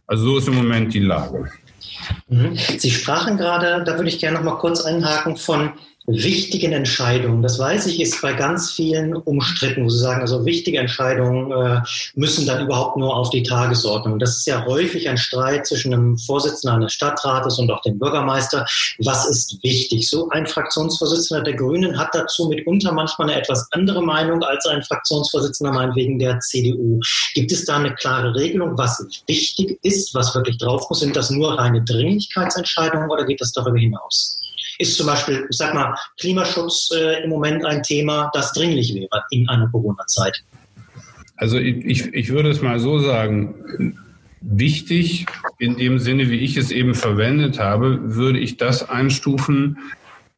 Also 0.07 0.25
so 0.25 0.39
ist 0.39 0.49
im 0.49 0.55
Moment 0.55 0.95
die 0.95 1.01
Lage. 1.01 1.51
Mhm. 2.29 2.57
Sie 2.79 2.91
sprachen 2.91 3.37
gerade, 3.37 3.85
da 3.85 3.97
würde 3.97 4.09
ich 4.09 4.19
gerne 4.19 4.39
noch 4.39 4.45
mal 4.45 4.59
kurz 4.59 4.81
einhaken, 4.81 5.37
von 5.37 5.73
wichtigen 6.07 6.73
Entscheidungen. 6.73 7.43
Das 7.43 7.59
weiß 7.59 7.87
ich, 7.87 8.01
ist 8.01 8.21
bei 8.21 8.35
ganz 8.35 8.73
vielen 8.73 9.15
umstritten, 9.15 9.85
wo 9.85 9.89
Sie 9.89 9.99
sagen, 9.99 10.21
also 10.21 10.45
wichtige 10.45 10.79
Entscheidungen 10.79 11.51
äh, 11.51 11.81
müssen 12.15 12.47
dann 12.47 12.65
überhaupt 12.65 12.97
nur 12.97 13.17
auf 13.17 13.31
die 13.31 13.43
Tagesordnung. 13.43 14.19
Das 14.19 14.37
ist 14.37 14.47
ja 14.47 14.65
häufig 14.67 15.09
ein 15.09 15.17
Streit 15.17 15.67
zwischen 15.67 15.95
einem 15.95 16.19
Vorsitzenden 16.19 16.81
eines 16.81 16.93
Stadtrates 16.93 17.59
und 17.59 17.71
auch 17.71 17.81
dem 17.83 17.99
Bürgermeister. 17.99 18.67
Was 18.99 19.27
ist 19.27 19.63
wichtig? 19.63 20.09
So 20.09 20.29
ein 20.31 20.47
Fraktionsvorsitzender 20.47 21.43
der 21.43 21.55
Grünen 21.55 21.99
hat 21.99 22.11
dazu 22.13 22.49
mitunter 22.49 22.93
manchmal 22.93 23.31
eine 23.31 23.41
etwas 23.41 23.67
andere 23.73 24.03
Meinung 24.03 24.43
als 24.43 24.67
ein 24.67 24.83
Fraktionsvorsitzender 24.83 25.73
meinetwegen 25.73 26.19
der 26.19 26.39
CDU. 26.41 27.01
Gibt 27.35 27.51
es 27.51 27.65
da 27.65 27.77
eine 27.77 27.95
klare 27.95 28.35
Regelung, 28.35 28.77
was 28.77 29.05
wichtig 29.27 29.79
ist, 29.83 30.15
was 30.15 30.35
wirklich 30.35 30.59
drauf 30.59 30.87
muss? 30.91 31.01
Sind 31.01 31.17
das 31.17 31.31
nur 31.31 31.59
reine 31.59 31.83
Dringlichkeitsentscheidungen 31.83 33.11
oder 33.11 33.25
geht 33.25 33.41
das 33.41 33.53
darüber 33.53 33.79
hinaus? 33.79 34.44
Ist 34.79 34.97
zum 34.97 35.07
Beispiel, 35.07 35.47
ich 35.51 35.57
sag 35.57 35.75
mal, 35.75 35.95
Klimaschutz 36.19 36.91
äh, 36.95 37.23
im 37.25 37.31
Moment 37.31 37.65
ein 37.65 37.83
Thema, 37.83 38.31
das 38.35 38.53
dringlich 38.53 38.95
wäre 38.95 39.25
in 39.31 39.49
einer 39.49 39.69
Corona-Zeit? 39.69 40.43
Also 41.37 41.59
ich, 41.59 42.07
ich 42.15 42.29
würde 42.31 42.51
es 42.51 42.63
mal 42.63 42.79
so 42.79 42.99
sagen, 42.99 43.99
wichtig 44.41 45.27
in 45.59 45.77
dem 45.77 45.99
Sinne, 45.99 46.31
wie 46.31 46.39
ich 46.39 46.57
es 46.57 46.71
eben 46.71 46.95
verwendet 46.95 47.59
habe, 47.59 48.15
würde 48.15 48.39
ich 48.39 48.57
das 48.57 48.89
einstufen, 48.89 49.79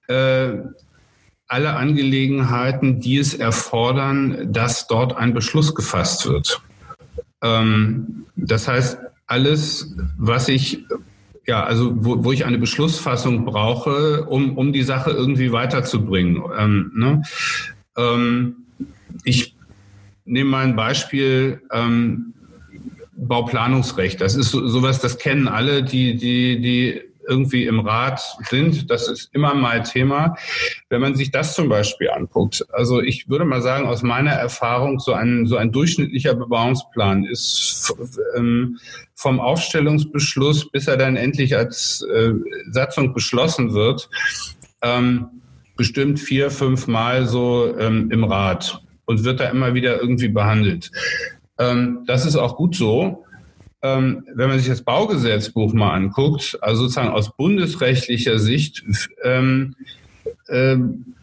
äh, 0.08 0.52
alle 1.48 1.74
Angelegenheiten, 1.74 3.00
die 3.00 3.18
es 3.18 3.34
erfordern, 3.34 4.52
dass 4.52 4.86
dort 4.86 5.16
ein 5.16 5.32
Beschluss 5.32 5.74
gefasst 5.74 6.26
wird. 6.26 6.60
Ähm, 7.42 8.26
das 8.36 8.68
heißt, 8.68 8.98
alles, 9.26 9.94
was 10.18 10.48
ich 10.48 10.84
ja, 11.46 11.64
also 11.64 11.92
wo, 11.96 12.24
wo 12.24 12.32
ich 12.32 12.44
eine 12.44 12.58
Beschlussfassung 12.58 13.44
brauche, 13.44 14.24
um, 14.24 14.56
um 14.58 14.72
die 14.72 14.82
Sache 14.82 15.10
irgendwie 15.10 15.52
weiterzubringen. 15.52 16.42
Ähm, 16.58 16.92
ne? 16.94 17.22
ähm, 17.96 18.56
ich 19.24 19.56
nehme 20.24 20.50
mal 20.50 20.64
ein 20.64 20.76
Beispiel. 20.76 21.62
Ähm, 21.72 22.32
Bauplanungsrecht. 23.16 24.20
Das 24.20 24.34
ist 24.34 24.50
so, 24.50 24.66
sowas, 24.68 25.00
das 25.00 25.18
kennen 25.18 25.48
alle, 25.48 25.82
die, 25.82 26.16
die, 26.16 26.60
die 26.60 27.02
irgendwie 27.28 27.64
im 27.64 27.80
Rat 27.80 28.20
sind. 28.48 28.90
Das 28.90 29.08
ist 29.08 29.30
immer 29.32 29.54
mal 29.54 29.82
Thema. 29.82 30.36
Wenn 30.88 31.00
man 31.00 31.14
sich 31.14 31.30
das 31.30 31.54
zum 31.54 31.68
Beispiel 31.68 32.10
anguckt, 32.10 32.64
also 32.72 33.00
ich 33.00 33.28
würde 33.28 33.44
mal 33.44 33.62
sagen, 33.62 33.86
aus 33.86 34.02
meiner 34.02 34.32
Erfahrung, 34.32 34.98
so 34.98 35.12
ein, 35.12 35.46
so 35.46 35.56
ein 35.56 35.72
durchschnittlicher 35.72 36.34
Bebauungsplan 36.34 37.24
ist 37.24 37.94
ähm, 38.36 38.78
vom 39.14 39.40
Aufstellungsbeschluss, 39.40 40.70
bis 40.70 40.86
er 40.86 40.96
dann 40.96 41.16
endlich 41.16 41.56
als 41.56 42.02
äh, 42.02 42.32
Satzung 42.70 43.12
beschlossen 43.12 43.72
wird, 43.72 44.08
ähm, 44.82 45.28
bestimmt 45.76 46.20
vier, 46.20 46.50
fünf 46.50 46.86
Mal 46.86 47.26
so 47.26 47.76
ähm, 47.78 48.10
im 48.10 48.24
Rat 48.24 48.82
und 49.04 49.24
wird 49.24 49.40
da 49.40 49.50
immer 49.50 49.74
wieder 49.74 50.00
irgendwie 50.00 50.28
behandelt. 50.28 50.90
Ähm, 51.58 52.04
das 52.06 52.26
ist 52.26 52.36
auch 52.36 52.56
gut 52.56 52.74
so 52.74 53.25
wenn 53.82 54.48
man 54.48 54.58
sich 54.58 54.68
das 54.68 54.82
Baugesetzbuch 54.82 55.72
mal 55.72 55.94
anguckt, 55.94 56.58
also 56.60 56.82
sozusagen 56.82 57.10
aus 57.10 57.36
bundesrechtlicher 57.36 58.38
Sicht, 58.38 58.82
ähm, 59.22 59.76
ähm, 60.48 61.14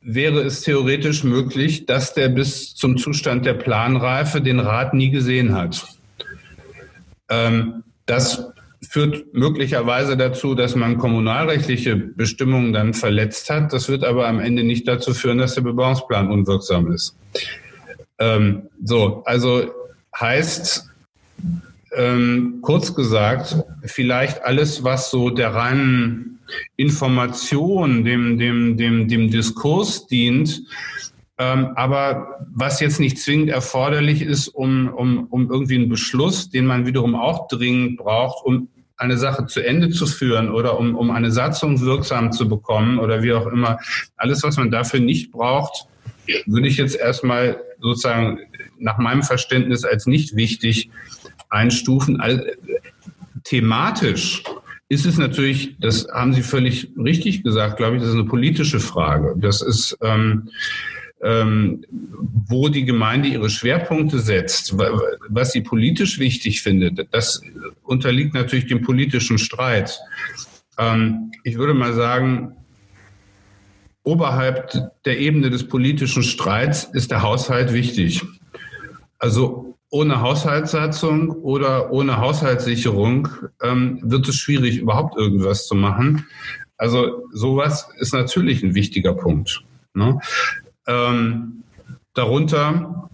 wäre 0.00 0.40
es 0.40 0.62
theoretisch 0.62 1.22
möglich, 1.24 1.86
dass 1.86 2.14
der 2.14 2.28
bis 2.28 2.74
zum 2.74 2.96
Zustand 2.96 3.44
der 3.44 3.54
Planreife 3.54 4.40
den 4.40 4.58
Rat 4.58 4.94
nie 4.94 5.10
gesehen 5.10 5.54
hat. 5.54 5.86
Ähm, 7.28 7.84
das 8.06 8.52
führt 8.88 9.34
möglicherweise 9.34 10.16
dazu, 10.16 10.54
dass 10.54 10.76
man 10.76 10.98
kommunalrechtliche 10.98 11.96
Bestimmungen 11.96 12.72
dann 12.72 12.94
verletzt 12.94 13.50
hat. 13.50 13.72
Das 13.72 13.88
wird 13.88 14.04
aber 14.04 14.28
am 14.28 14.40
Ende 14.40 14.62
nicht 14.62 14.88
dazu 14.88 15.12
führen, 15.12 15.38
dass 15.38 15.54
der 15.54 15.62
Bebauungsplan 15.62 16.30
unwirksam 16.30 16.90
ist. 16.92 17.16
Ähm, 18.18 18.62
so, 18.82 19.22
also 19.24 19.70
heißt, 20.18 20.88
ähm, 21.96 22.58
kurz 22.62 22.94
gesagt, 22.94 23.56
vielleicht 23.84 24.42
alles, 24.44 24.84
was 24.84 25.10
so 25.10 25.30
der 25.30 25.54
reinen 25.54 26.38
Information, 26.76 28.04
dem, 28.04 28.38
dem, 28.38 28.76
dem, 28.76 29.08
dem 29.08 29.30
Diskurs 29.30 30.06
dient, 30.06 30.62
ähm, 31.38 31.68
aber 31.76 32.46
was 32.52 32.80
jetzt 32.80 32.98
nicht 32.98 33.18
zwingend 33.18 33.50
erforderlich 33.50 34.22
ist, 34.22 34.48
um, 34.48 34.88
um, 34.88 35.26
um 35.30 35.50
irgendwie 35.50 35.76
einen 35.76 35.88
Beschluss, 35.88 36.50
den 36.50 36.66
man 36.66 36.86
wiederum 36.86 37.14
auch 37.14 37.48
dringend 37.48 37.98
braucht, 37.98 38.44
um 38.44 38.68
eine 38.96 39.16
Sache 39.16 39.46
zu 39.46 39.64
Ende 39.64 39.90
zu 39.90 40.06
führen 40.06 40.50
oder 40.50 40.78
um, 40.78 40.96
um 40.96 41.12
eine 41.12 41.30
Satzung 41.30 41.80
wirksam 41.80 42.32
zu 42.32 42.48
bekommen 42.48 42.98
oder 42.98 43.22
wie 43.22 43.32
auch 43.32 43.46
immer. 43.46 43.78
Alles, 44.16 44.42
was 44.42 44.56
man 44.56 44.72
dafür 44.72 44.98
nicht 44.98 45.30
braucht, 45.30 45.86
würde 46.46 46.66
ich 46.66 46.76
jetzt 46.76 46.96
erstmal 46.96 47.60
sozusagen 47.80 48.40
nach 48.78 48.98
meinem 48.98 49.22
Verständnis 49.22 49.84
als 49.84 50.06
nicht 50.06 50.34
wichtig 50.34 50.90
einstufen. 51.50 52.20
Also, 52.20 52.42
thematisch 53.44 54.42
ist 54.88 55.06
es 55.06 55.18
natürlich, 55.18 55.76
das 55.80 56.08
haben 56.12 56.32
Sie 56.32 56.42
völlig 56.42 56.90
richtig 56.96 57.42
gesagt, 57.42 57.76
glaube 57.76 57.96
ich, 57.96 58.02
das 58.02 58.10
ist 58.10 58.16
eine 58.16 58.24
politische 58.24 58.80
Frage. 58.80 59.34
Das 59.36 59.60
ist, 59.60 59.96
ähm, 60.02 60.48
ähm, 61.20 61.84
wo 61.90 62.68
die 62.68 62.84
Gemeinde 62.84 63.28
ihre 63.28 63.50
Schwerpunkte 63.50 64.20
setzt, 64.20 64.76
was 64.76 65.52
sie 65.52 65.62
politisch 65.62 66.18
wichtig 66.18 66.62
findet, 66.62 67.08
das 67.12 67.42
unterliegt 67.82 68.34
natürlich 68.34 68.66
dem 68.66 68.82
politischen 68.82 69.38
Streit. 69.38 69.98
Ähm, 70.78 71.32
ich 71.42 71.58
würde 71.58 71.74
mal 71.74 71.92
sagen, 71.92 72.52
oberhalb 74.04 74.72
der 75.04 75.18
Ebene 75.18 75.50
des 75.50 75.66
politischen 75.66 76.22
Streits 76.22 76.84
ist 76.84 77.10
der 77.10 77.22
Haushalt 77.22 77.72
wichtig. 77.72 78.22
Also 79.18 79.67
ohne 79.90 80.20
Haushaltssatzung 80.20 81.30
oder 81.30 81.90
ohne 81.92 82.18
Haushaltssicherung 82.18 83.28
ähm, 83.62 84.00
wird 84.02 84.28
es 84.28 84.36
schwierig, 84.36 84.78
überhaupt 84.78 85.16
irgendwas 85.16 85.66
zu 85.66 85.74
machen. 85.74 86.26
Also 86.76 87.26
sowas 87.32 87.88
ist 87.98 88.12
natürlich 88.12 88.62
ein 88.62 88.74
wichtiger 88.74 89.14
Punkt. 89.14 89.64
Ne? 89.94 90.18
Ähm, 90.86 91.64
darunter 92.14 93.10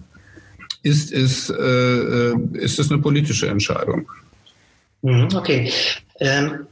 ist 0.82 1.12
es, 1.12 1.48
äh, 1.48 1.54
äh 1.54 2.34
ist 2.54 2.78
es 2.78 2.90
eine 2.90 3.00
politische 3.00 3.48
Entscheidung. 3.48 4.10
Mhm, 5.02 5.28
okay. 5.34 5.72
Ähm, 6.18 6.66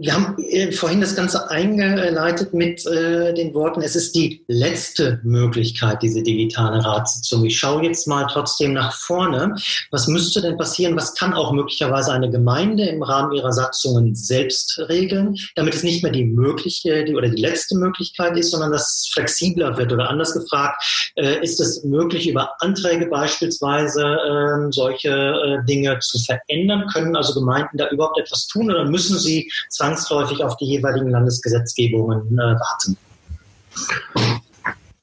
wir 0.00 0.14
haben 0.14 0.36
äh, 0.38 0.70
vorhin 0.70 1.00
das 1.00 1.16
Ganze 1.16 1.50
eingeleitet 1.50 2.54
mit 2.54 2.86
äh, 2.86 3.34
den 3.34 3.52
Worten, 3.52 3.82
es 3.82 3.96
ist 3.96 4.14
die 4.14 4.44
letzte 4.46 5.20
Möglichkeit, 5.24 6.02
diese 6.02 6.22
digitale 6.22 6.84
Ratssitzung. 6.84 7.44
Ich 7.44 7.58
schaue 7.58 7.82
jetzt 7.82 8.06
mal 8.06 8.24
trotzdem 8.30 8.74
nach 8.74 8.94
vorne. 8.94 9.56
Was 9.90 10.06
müsste 10.06 10.40
denn 10.40 10.56
passieren? 10.56 10.96
Was 10.96 11.14
kann 11.16 11.34
auch 11.34 11.52
möglicherweise 11.52 12.12
eine 12.12 12.30
Gemeinde 12.30 12.84
im 12.86 13.02
Rahmen 13.02 13.32
ihrer 13.32 13.52
Satzungen 13.52 14.14
selbst 14.14 14.78
regeln, 14.88 15.36
damit 15.56 15.74
es 15.74 15.82
nicht 15.82 16.04
mehr 16.04 16.12
die 16.12 16.24
mögliche 16.24 17.04
die, 17.04 17.16
oder 17.16 17.28
die 17.28 17.42
letzte 17.42 17.76
Möglichkeit 17.76 18.36
ist, 18.36 18.52
sondern 18.52 18.70
dass 18.70 19.00
es 19.00 19.10
flexibler 19.12 19.76
wird? 19.78 19.92
Oder 19.92 20.08
anders 20.08 20.32
gefragt, 20.32 21.10
äh, 21.16 21.42
ist 21.42 21.60
es 21.60 21.82
möglich, 21.82 22.28
über 22.28 22.52
Anträge 22.60 23.06
beispielsweise 23.06 24.04
äh, 24.04 24.70
solche 24.70 25.08
äh, 25.08 25.66
Dinge 25.66 25.98
zu 25.98 26.20
verändern? 26.20 26.86
Können 26.92 27.16
also 27.16 27.34
Gemeinden 27.34 27.78
da 27.78 27.88
überhaupt 27.88 28.20
etwas 28.20 28.46
tun 28.46 28.70
oder 28.70 28.84
müssen 28.84 29.18
sie 29.18 29.50
zwangsläufig 29.88 30.44
auf 30.44 30.56
die 30.56 30.66
jeweiligen 30.66 31.10
Landesgesetzgebungen 31.10 32.34
äh, 32.34 32.36
warten? 32.36 32.96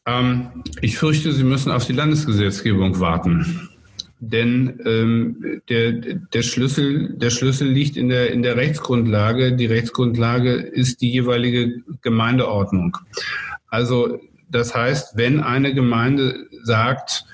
Ähm, 0.05 0.63
ich 0.81 0.97
fürchte, 0.97 1.31
Sie 1.31 1.43
müssen 1.43 1.71
auf 1.71 1.86
die 1.86 1.93
Landesgesetzgebung 1.93 2.99
warten. 2.99 3.69
Denn 4.19 4.79
ähm, 4.86 5.61
der, 5.69 5.91
der, 5.91 6.41
Schlüssel, 6.41 7.13
der 7.17 7.29
Schlüssel 7.29 7.67
liegt 7.67 7.97
in 7.97 8.09
der, 8.09 8.31
in 8.31 8.43
der 8.43 8.55
Rechtsgrundlage. 8.55 9.55
Die 9.55 9.65
Rechtsgrundlage 9.65 10.53
ist 10.53 11.01
die 11.01 11.11
jeweilige 11.11 11.81
Gemeindeordnung. 12.01 12.97
Also 13.69 14.19
das 14.49 14.73
heißt, 14.73 15.17
wenn 15.17 15.41
eine 15.41 15.73
Gemeinde 15.73 16.47
sagt, 16.63 17.25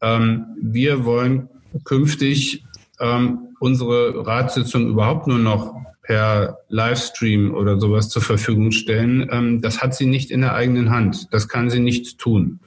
ähm, 0.00 0.46
wir 0.60 1.04
wollen 1.04 1.48
künftig 1.84 2.64
ähm, 2.98 3.45
unsere 3.58 4.26
Ratssitzung 4.26 4.88
überhaupt 4.88 5.26
nur 5.26 5.38
noch 5.38 5.74
per 6.02 6.58
Livestream 6.68 7.52
oder 7.52 7.80
sowas 7.80 8.08
zur 8.08 8.22
Verfügung 8.22 8.70
stellen. 8.70 9.28
Ähm, 9.30 9.60
das 9.60 9.82
hat 9.82 9.94
sie 9.94 10.06
nicht 10.06 10.30
in 10.30 10.40
der 10.40 10.54
eigenen 10.54 10.90
Hand. 10.90 11.28
Das 11.32 11.48
kann 11.48 11.68
sie 11.68 11.80
nicht 11.80 12.18
tun. 12.18 12.60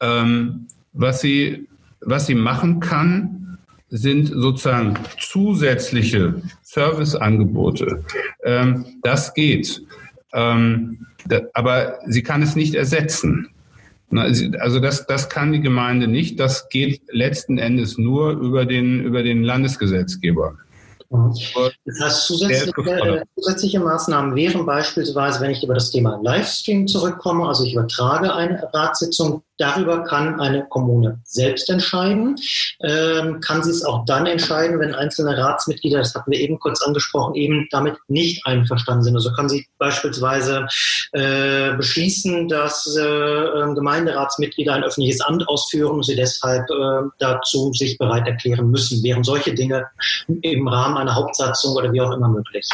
Ähm, 0.00 0.66
was 0.92 1.20
sie, 1.20 1.68
was 2.00 2.26
sie 2.26 2.34
machen 2.34 2.80
kann, 2.80 3.58
sind 3.88 4.26
sozusagen 4.26 4.94
zusätzliche 5.20 6.42
Serviceangebote. 6.62 8.04
Ähm, 8.44 8.84
das 9.02 9.32
geht. 9.32 9.82
Ähm, 10.32 11.06
da, 11.26 11.40
aber 11.54 11.98
sie 12.06 12.22
kann 12.22 12.42
es 12.42 12.56
nicht 12.56 12.74
ersetzen. 12.74 13.48
Also 14.10 14.80
das, 14.80 15.06
das 15.06 15.28
kann 15.28 15.52
die 15.52 15.60
Gemeinde 15.60 16.06
nicht. 16.06 16.38
Das 16.38 16.68
geht 16.68 17.02
letzten 17.10 17.58
Endes 17.58 17.98
nur 17.98 18.32
über 18.32 18.64
den, 18.64 19.02
über 19.02 19.22
den 19.22 19.42
Landesgesetzgeber. 19.42 20.56
Das 21.10 22.00
heißt, 22.00 22.26
zusätzliche, 22.26 22.90
äh, 22.90 23.24
zusätzliche, 23.36 23.80
Maßnahmen 23.80 24.34
wären 24.34 24.66
beispielsweise, 24.66 25.40
wenn 25.40 25.50
ich 25.50 25.62
über 25.62 25.74
das 25.74 25.90
Thema 25.90 26.18
Livestream 26.22 26.88
zurückkomme, 26.88 27.46
also 27.46 27.64
ich 27.64 27.74
übertrage 27.74 28.34
eine 28.34 28.68
Ratssitzung 28.72 29.42
Darüber 29.58 30.02
kann 30.02 30.40
eine 30.40 30.66
Kommune 30.68 31.20
selbst 31.24 31.70
entscheiden. 31.70 32.36
Ähm, 32.82 33.40
kann 33.40 33.62
sie 33.62 33.70
es 33.70 33.84
auch 33.84 34.04
dann 34.04 34.26
entscheiden, 34.26 34.80
wenn 34.80 34.94
einzelne 34.94 35.38
Ratsmitglieder, 35.38 35.98
das 35.98 36.14
hatten 36.14 36.32
wir 36.32 36.40
eben 36.40 36.58
kurz 36.58 36.82
angesprochen, 36.82 37.34
eben 37.36 37.68
damit 37.70 37.96
nicht 38.08 38.44
einverstanden 38.46 39.04
sind. 39.04 39.14
Also 39.14 39.32
kann 39.32 39.48
sie 39.48 39.66
beispielsweise 39.78 40.66
äh, 41.12 41.74
beschließen, 41.74 42.48
dass 42.48 42.96
äh, 42.96 43.02
ähm, 43.02 43.76
Gemeinderatsmitglieder 43.76 44.74
ein 44.74 44.82
öffentliches 44.82 45.20
Amt 45.20 45.48
ausführen 45.48 45.92
und 45.92 46.04
sie 46.04 46.16
deshalb 46.16 46.68
äh, 46.70 47.08
dazu 47.20 47.72
sich 47.72 47.96
bereit 47.96 48.26
erklären 48.26 48.70
müssen. 48.70 49.02
Wären 49.04 49.22
solche 49.22 49.54
Dinge 49.54 49.86
im 50.42 50.66
Rahmen 50.66 50.96
einer 50.96 51.14
Hauptsatzung 51.14 51.76
oder 51.76 51.92
wie 51.92 52.00
auch 52.00 52.12
immer 52.12 52.28
möglich? 52.28 52.68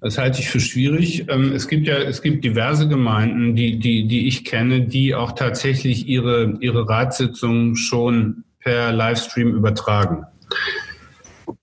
Das 0.00 0.18
halte 0.18 0.40
ich 0.40 0.48
für 0.48 0.60
schwierig. 0.60 1.26
Ähm, 1.28 1.52
es 1.52 1.68
gibt 1.68 1.86
ja, 1.86 1.96
es 1.96 2.22
gibt 2.22 2.44
diverse 2.44 2.88
Gemeinden, 2.88 3.54
die, 3.54 3.78
die, 3.78 4.06
die 4.06 4.26
ich 4.26 4.44
kenne, 4.44 4.82
die 4.82 5.14
auch 5.14 5.32
tatsächlich 5.32 6.06
ihre, 6.06 6.56
ihre 6.60 6.88
Ratssitzungen 6.88 7.76
schon 7.76 8.44
per 8.60 8.92
Livestream 8.92 9.54
übertragen. 9.54 10.24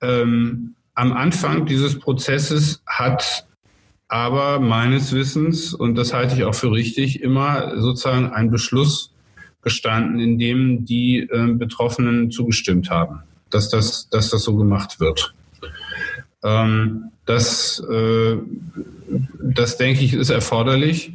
Ähm, 0.01 0.75
am 0.95 1.13
Anfang 1.13 1.65
dieses 1.65 1.99
Prozesses 1.99 2.81
hat 2.87 3.47
aber 4.07 4.59
meines 4.59 5.13
Wissens, 5.13 5.73
und 5.73 5.95
das 5.95 6.13
halte 6.13 6.35
ich 6.35 6.43
auch 6.43 6.55
für 6.55 6.71
richtig, 6.71 7.21
immer 7.21 7.79
sozusagen 7.79 8.31
ein 8.31 8.49
Beschluss 8.49 9.13
gestanden, 9.61 10.19
in 10.19 10.39
dem 10.39 10.85
die 10.85 11.19
äh, 11.19 11.53
Betroffenen 11.53 12.31
zugestimmt 12.31 12.89
haben, 12.89 13.19
dass 13.49 13.69
das, 13.69 14.09
dass 14.09 14.29
das 14.29 14.43
so 14.43 14.55
gemacht 14.55 14.99
wird. 14.99 15.33
Ähm, 16.47 17.11
das, 17.25 17.83
äh, 17.91 18.37
das 19.41 19.77
denke 19.77 20.03
ich, 20.03 20.13
ist 20.13 20.29
erforderlich. 20.29 21.13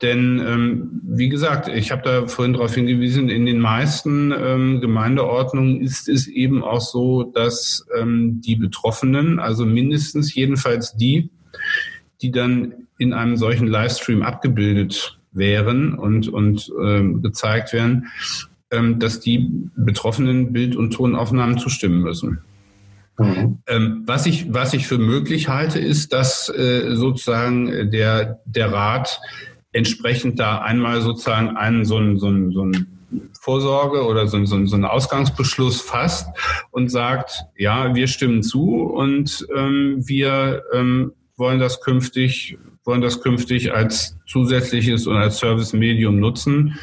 Denn 0.00 0.40
ähm, 0.46 1.00
wie 1.02 1.28
gesagt, 1.28 1.68
ich 1.68 1.90
habe 1.90 2.02
da 2.02 2.26
vorhin 2.26 2.54
darauf 2.54 2.74
hingewiesen, 2.74 3.28
in 3.28 3.44
den 3.44 3.58
meisten 3.58 4.32
ähm, 4.32 4.80
Gemeindeordnungen 4.80 5.80
ist 5.82 6.08
es 6.08 6.26
eben 6.26 6.62
auch 6.62 6.80
so, 6.80 7.24
dass 7.24 7.84
ähm, 7.98 8.40
die 8.40 8.56
Betroffenen, 8.56 9.40
also 9.40 9.66
mindestens 9.66 10.34
jedenfalls 10.34 10.96
die, 10.96 11.30
die 12.22 12.30
dann 12.30 12.74
in 12.98 13.12
einem 13.12 13.36
solchen 13.36 13.66
Livestream 13.66 14.22
abgebildet 14.22 15.18
wären 15.32 15.94
und, 15.94 16.28
und 16.28 16.72
ähm, 16.82 17.22
gezeigt 17.22 17.72
werden, 17.72 18.06
ähm, 18.70 19.00
dass 19.00 19.20
die 19.20 19.50
Betroffenen 19.76 20.52
Bild- 20.52 20.76
und 20.76 20.92
Tonaufnahmen 20.92 21.58
zustimmen 21.58 22.00
müssen. 22.02 22.38
Mhm. 23.20 23.58
Ähm, 23.66 24.02
was, 24.06 24.26
ich, 24.26 24.52
was 24.52 24.72
ich 24.72 24.86
für 24.86 24.98
möglich 24.98 25.48
halte, 25.48 25.78
ist, 25.78 26.12
dass 26.12 26.48
äh, 26.48 26.94
sozusagen 26.94 27.90
der, 27.90 28.40
der 28.46 28.72
Rat 28.72 29.20
entsprechend 29.72 30.40
da 30.40 30.58
einmal 30.58 31.02
sozusagen 31.02 31.56
einen 31.56 31.84
so 31.84 31.96
einen, 31.96 32.18
so 32.18 32.26
einen, 32.26 32.52
so 32.52 32.62
einen 32.62 33.00
Vorsorge 33.40 34.04
oder 34.06 34.26
so, 34.26 34.44
so, 34.44 34.64
so 34.66 34.74
einen 34.74 34.84
Ausgangsbeschluss 34.84 35.80
fasst 35.80 36.28
und 36.70 36.88
sagt, 36.88 37.44
ja, 37.56 37.94
wir 37.94 38.06
stimmen 38.06 38.42
zu 38.42 38.82
und 38.84 39.46
ähm, 39.54 39.96
wir 40.06 40.62
ähm, 40.72 41.12
wollen 41.36 41.58
das 41.58 41.80
künftig, 41.80 42.58
wollen 42.84 43.00
das 43.00 43.20
künftig 43.20 43.72
als 43.72 44.16
zusätzliches 44.26 45.06
und 45.06 45.16
als 45.16 45.38
Service-Medium 45.38 46.18
nutzen. 46.18 46.78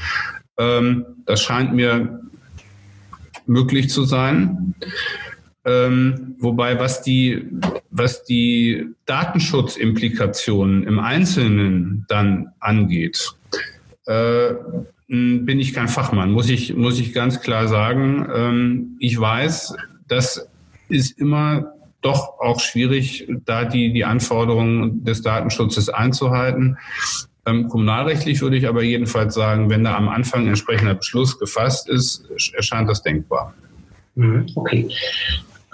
Ähm, 0.58 1.06
das 1.26 1.42
scheint 1.42 1.74
mir 1.74 2.22
möglich 3.46 3.90
zu 3.90 4.04
sein. 4.04 4.76
Ähm, 5.68 6.36
wobei, 6.40 6.80
was 6.80 7.02
die, 7.02 7.46
was 7.92 8.24
die 8.24 8.86
Datenschutzimplikationen 9.06 10.84
im 10.84 10.98
Einzelnen 11.00 12.06
dann 12.08 12.54
angeht, 12.62 13.34
äh, 14.06 14.54
bin 15.10 15.60
ich 15.60 15.74
kein 15.74 15.90
Fachmann, 15.90 16.32
muss 16.32 16.50
ich, 16.50 16.74
muss 16.74 17.00
ich 17.00 17.14
ganz 17.14 17.42
klar 17.42 17.68
sagen. 17.68 18.28
Ähm, 18.34 18.98
ich 19.00 19.20
weiß, 19.20 19.76
das 20.08 20.48
ist 20.88 21.20
immer 21.20 21.74
doch 22.02 22.40
auch 22.40 22.62
schwierig, 22.62 23.28
da 23.46 23.66
die, 23.66 23.92
die 23.92 24.06
Anforderungen 24.06 25.04
des 25.04 25.22
Datenschutzes 25.22 25.90
einzuhalten. 25.90 26.78
Ähm, 27.46 27.68
kommunalrechtlich 27.68 28.42
würde 28.42 28.56
ich 28.56 28.68
aber 28.68 28.84
jedenfalls 28.84 29.34
sagen, 29.34 29.70
wenn 29.70 29.84
da 29.84 29.98
am 29.98 30.08
Anfang 30.08 30.48
entsprechender 30.48 30.96
Beschluss 30.96 31.38
gefasst 31.40 31.90
ist, 31.90 32.26
erscheint 32.54 32.90
das 32.90 33.02
denkbar. 33.02 33.54
Mhm, 34.16 34.46
okay. 34.56 34.90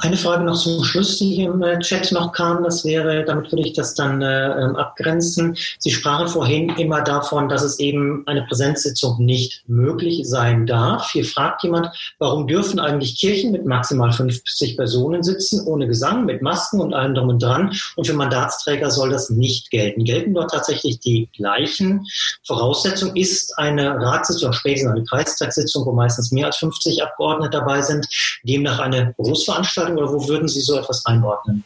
Eine 0.03 0.17
Frage 0.17 0.43
noch 0.43 0.57
zum 0.57 0.83
Schluss, 0.83 1.17
die 1.17 1.33
hier 1.33 1.49
im 1.49 1.63
äh, 1.63 1.79
Chat 1.79 2.11
noch 2.11 2.33
kam, 2.33 2.61
das 2.61 2.83
wäre, 2.83 3.23
damit 3.23 3.49
würde 3.53 3.65
ich 3.65 3.71
das 3.71 3.95
dann 3.95 4.21
äh, 4.21 4.47
ähm, 4.51 4.75
abgrenzen. 4.75 5.55
Sie 5.79 5.91
sprachen 5.91 6.27
vorhin 6.27 6.67
immer 6.71 6.99
davon, 6.99 7.47
dass 7.47 7.63
es 7.63 7.79
eben 7.79 8.27
eine 8.27 8.41
Präsenzsitzung 8.41 9.23
nicht 9.23 9.63
möglich 9.65 10.27
sein 10.27 10.65
darf. 10.65 11.11
Hier 11.11 11.23
fragt 11.23 11.63
jemand, 11.63 11.87
warum 12.19 12.47
dürfen 12.47 12.81
eigentlich 12.81 13.17
Kirchen 13.17 13.53
mit 13.53 13.65
maximal 13.65 14.11
50 14.11 14.75
Personen 14.75 15.23
sitzen, 15.23 15.65
ohne 15.65 15.87
Gesang, 15.87 16.25
mit 16.25 16.41
Masken 16.41 16.81
und 16.81 16.93
allem 16.93 17.15
drum 17.15 17.29
und 17.29 17.41
dran? 17.41 17.71
Und 17.95 18.05
für 18.05 18.13
Mandatsträger 18.13 18.91
soll 18.91 19.09
das 19.09 19.29
nicht 19.29 19.71
gelten. 19.71 20.03
Gelten 20.03 20.33
dort 20.33 20.51
tatsächlich 20.51 20.99
die 20.99 21.29
gleichen 21.33 22.05
Voraussetzungen? 22.45 23.15
Ist 23.15 23.57
eine 23.57 23.95
Ratssitzung, 24.01 24.51
spätestens 24.51 24.91
eine 24.91 25.05
Kreistagssitzung, 25.05 25.85
wo 25.85 25.93
meistens 25.93 26.33
mehr 26.33 26.47
als 26.47 26.57
50 26.57 27.01
Abgeordnete 27.01 27.51
dabei 27.51 27.81
sind, 27.81 28.05
demnach 28.43 28.79
eine 28.79 29.13
Großveranstaltung 29.17 29.92
oder 29.97 30.11
wo 30.11 30.27
würden 30.27 30.47
Sie 30.47 30.61
so 30.61 30.77
etwas 30.77 31.05
einordnen? 31.05 31.63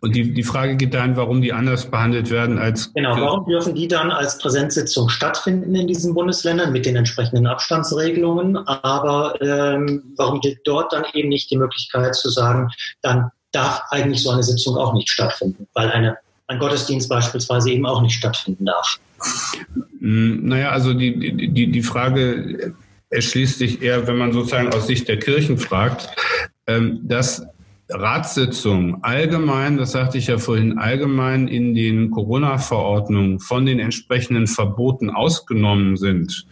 Und 0.00 0.14
die, 0.14 0.32
die 0.32 0.42
Frage 0.44 0.76
geht 0.76 0.94
dann, 0.94 1.16
warum 1.16 1.42
die 1.42 1.52
anders 1.52 1.90
behandelt 1.90 2.30
werden 2.30 2.58
als. 2.58 2.92
Genau, 2.94 3.16
warum 3.20 3.46
dürfen 3.46 3.74
die 3.74 3.88
dann 3.88 4.12
als 4.12 4.38
Präsenzsitzung 4.38 5.08
stattfinden 5.08 5.74
in 5.74 5.88
diesen 5.88 6.14
Bundesländern 6.14 6.72
mit 6.72 6.86
den 6.86 6.94
entsprechenden 6.94 7.46
Abstandsregelungen? 7.48 8.56
Aber 8.56 9.34
ähm, 9.40 10.04
warum 10.16 10.40
gibt 10.40 10.66
dort 10.66 10.92
dann 10.92 11.04
eben 11.14 11.28
nicht 11.28 11.50
die 11.50 11.56
Möglichkeit 11.56 12.14
zu 12.14 12.30
sagen, 12.30 12.70
dann 13.02 13.30
darf 13.50 13.82
eigentlich 13.90 14.22
so 14.22 14.30
eine 14.30 14.42
Sitzung 14.44 14.76
auch 14.76 14.92
nicht 14.94 15.08
stattfinden, 15.08 15.66
weil 15.74 15.90
eine, 15.90 16.16
ein 16.46 16.60
Gottesdienst 16.60 17.08
beispielsweise 17.08 17.70
eben 17.70 17.86
auch 17.86 18.00
nicht 18.00 18.14
stattfinden 18.14 18.66
darf? 18.66 19.00
Hm, 20.00 20.46
naja, 20.46 20.70
also 20.70 20.94
die, 20.94 21.48
die, 21.48 21.72
die 21.72 21.82
Frage 21.82 22.74
erschließt 23.10 23.58
sich 23.58 23.82
eher, 23.82 24.06
wenn 24.06 24.16
man 24.16 24.32
sozusagen 24.32 24.72
aus 24.72 24.86
Sicht 24.86 25.08
der 25.08 25.18
Kirchen 25.18 25.58
fragt, 25.58 26.08
dass 27.02 27.46
Ratssitzungen 27.90 29.02
allgemein, 29.02 29.78
das 29.78 29.92
sagte 29.92 30.18
ich 30.18 30.26
ja 30.26 30.36
vorhin, 30.36 30.78
allgemein 30.78 31.48
in 31.48 31.74
den 31.74 32.10
Corona-Verordnungen 32.10 33.40
von 33.40 33.64
den 33.64 33.78
entsprechenden 33.78 34.46
Verboten 34.46 35.08
ausgenommen 35.08 35.96
sind, 35.96 36.46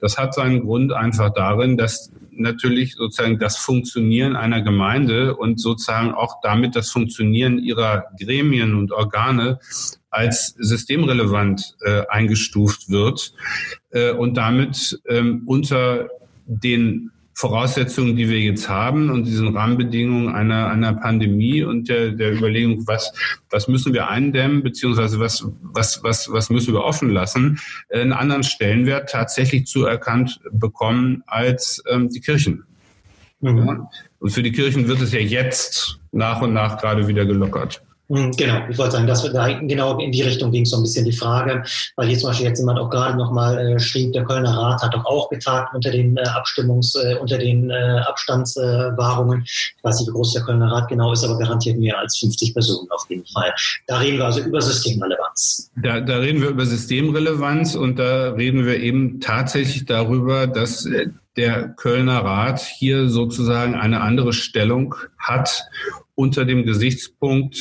das 0.00 0.18
hat 0.18 0.34
seinen 0.34 0.62
Grund 0.62 0.92
einfach 0.92 1.32
darin, 1.32 1.76
dass 1.76 2.10
natürlich 2.32 2.94
sozusagen 2.94 3.38
das 3.38 3.56
Funktionieren 3.56 4.34
einer 4.34 4.62
Gemeinde 4.62 5.36
und 5.36 5.60
sozusagen 5.60 6.12
auch 6.12 6.40
damit 6.42 6.74
das 6.74 6.90
Funktionieren 6.90 7.58
ihrer 7.58 8.06
Gremien 8.18 8.74
und 8.74 8.90
Organe 8.90 9.60
als 10.10 10.56
systemrelevant 10.58 11.76
äh, 11.82 12.02
eingestuft 12.08 12.90
wird 12.90 13.32
äh, 13.90 14.10
und 14.10 14.36
damit 14.36 15.00
ähm, 15.08 15.42
unter 15.46 16.08
den 16.46 17.12
Voraussetzungen, 17.40 18.16
die 18.16 18.28
wir 18.28 18.38
jetzt 18.38 18.68
haben 18.68 19.08
und 19.08 19.24
diesen 19.24 19.56
Rahmenbedingungen 19.56 20.28
einer, 20.28 20.66
einer 20.66 20.92
Pandemie 20.92 21.62
und 21.62 21.88
der, 21.88 22.10
der 22.10 22.34
Überlegung, 22.34 22.86
was, 22.86 23.14
was 23.48 23.66
müssen 23.66 23.94
wir 23.94 24.10
eindämmen, 24.10 24.62
beziehungsweise 24.62 25.18
was, 25.20 25.46
was, 25.62 26.02
was, 26.02 26.30
was 26.30 26.50
müssen 26.50 26.74
wir 26.74 26.84
offen 26.84 27.08
lassen, 27.08 27.58
einen 27.90 28.12
anderen 28.12 28.42
Stellenwert 28.42 29.08
tatsächlich 29.08 29.64
zuerkannt 29.64 30.38
bekommen 30.52 31.22
als 31.26 31.82
ähm, 31.90 32.10
die 32.10 32.20
Kirchen. 32.20 32.64
Mhm. 33.40 33.86
Und 34.18 34.30
für 34.30 34.42
die 34.42 34.52
Kirchen 34.52 34.86
wird 34.86 35.00
es 35.00 35.14
ja 35.14 35.20
jetzt 35.20 35.98
nach 36.12 36.42
und 36.42 36.52
nach 36.52 36.78
gerade 36.78 37.08
wieder 37.08 37.24
gelockert. 37.24 37.82
Hm, 38.10 38.32
genau, 38.32 38.66
ich 38.68 38.76
wollte 38.76 38.92
sagen, 38.92 39.06
dass 39.06 39.22
wir 39.22 39.30
da 39.30 39.46
genau 39.60 39.96
in 39.98 40.10
die 40.10 40.22
Richtung 40.22 40.50
ging 40.50 40.64
so 40.64 40.76
ein 40.76 40.82
bisschen 40.82 41.04
die 41.04 41.12
Frage, 41.12 41.62
weil 41.94 42.08
hier 42.08 42.18
zum 42.18 42.30
Beispiel 42.30 42.46
jetzt 42.48 42.58
jemand 42.58 42.80
auch 42.80 42.90
gerade 42.90 43.16
nochmal 43.16 43.56
äh, 43.56 43.78
schrieb, 43.78 44.12
der 44.12 44.24
Kölner 44.24 44.50
Rat 44.50 44.82
hat 44.82 44.94
doch 44.94 45.04
auch 45.04 45.30
getagt 45.30 45.72
unter 45.74 45.92
den 45.92 46.16
äh, 46.16 46.22
Abstimmungs-, 46.22 46.96
äh, 46.96 47.18
unter 47.18 47.38
den 47.38 47.70
äh, 47.70 48.00
Abstandswahrungen. 48.08 49.42
ich 49.44 49.76
weiß 49.84 50.00
nicht, 50.00 50.08
wie 50.08 50.12
groß 50.12 50.32
der 50.32 50.42
Kölner 50.42 50.72
Rat 50.72 50.88
genau 50.88 51.12
ist, 51.12 51.22
aber 51.22 51.38
garantiert 51.38 51.78
mehr 51.78 51.98
als 51.98 52.18
50 52.18 52.52
Personen 52.52 52.90
auf 52.90 53.06
jeden 53.08 53.24
Fall. 53.26 53.54
Da 53.86 53.98
reden 53.98 54.18
wir 54.18 54.24
also 54.24 54.40
über 54.40 54.60
Systemrelevanz. 54.60 55.70
Da, 55.76 56.00
da 56.00 56.16
reden 56.16 56.42
wir 56.42 56.48
über 56.48 56.66
Systemrelevanz 56.66 57.76
und 57.76 58.00
da 58.00 58.30
reden 58.30 58.66
wir 58.66 58.80
eben 58.80 59.20
tatsächlich 59.20 59.86
darüber, 59.86 60.48
dass 60.48 60.84
äh, 60.84 61.06
der 61.36 61.68
Kölner 61.68 62.24
Rat 62.24 62.60
hier 62.60 63.08
sozusagen 63.08 63.76
eine 63.76 64.00
andere 64.00 64.32
Stellung 64.32 64.96
hat 65.16 65.62
unter 66.16 66.44
dem 66.44 66.64
Gesichtspunkt 66.64 67.56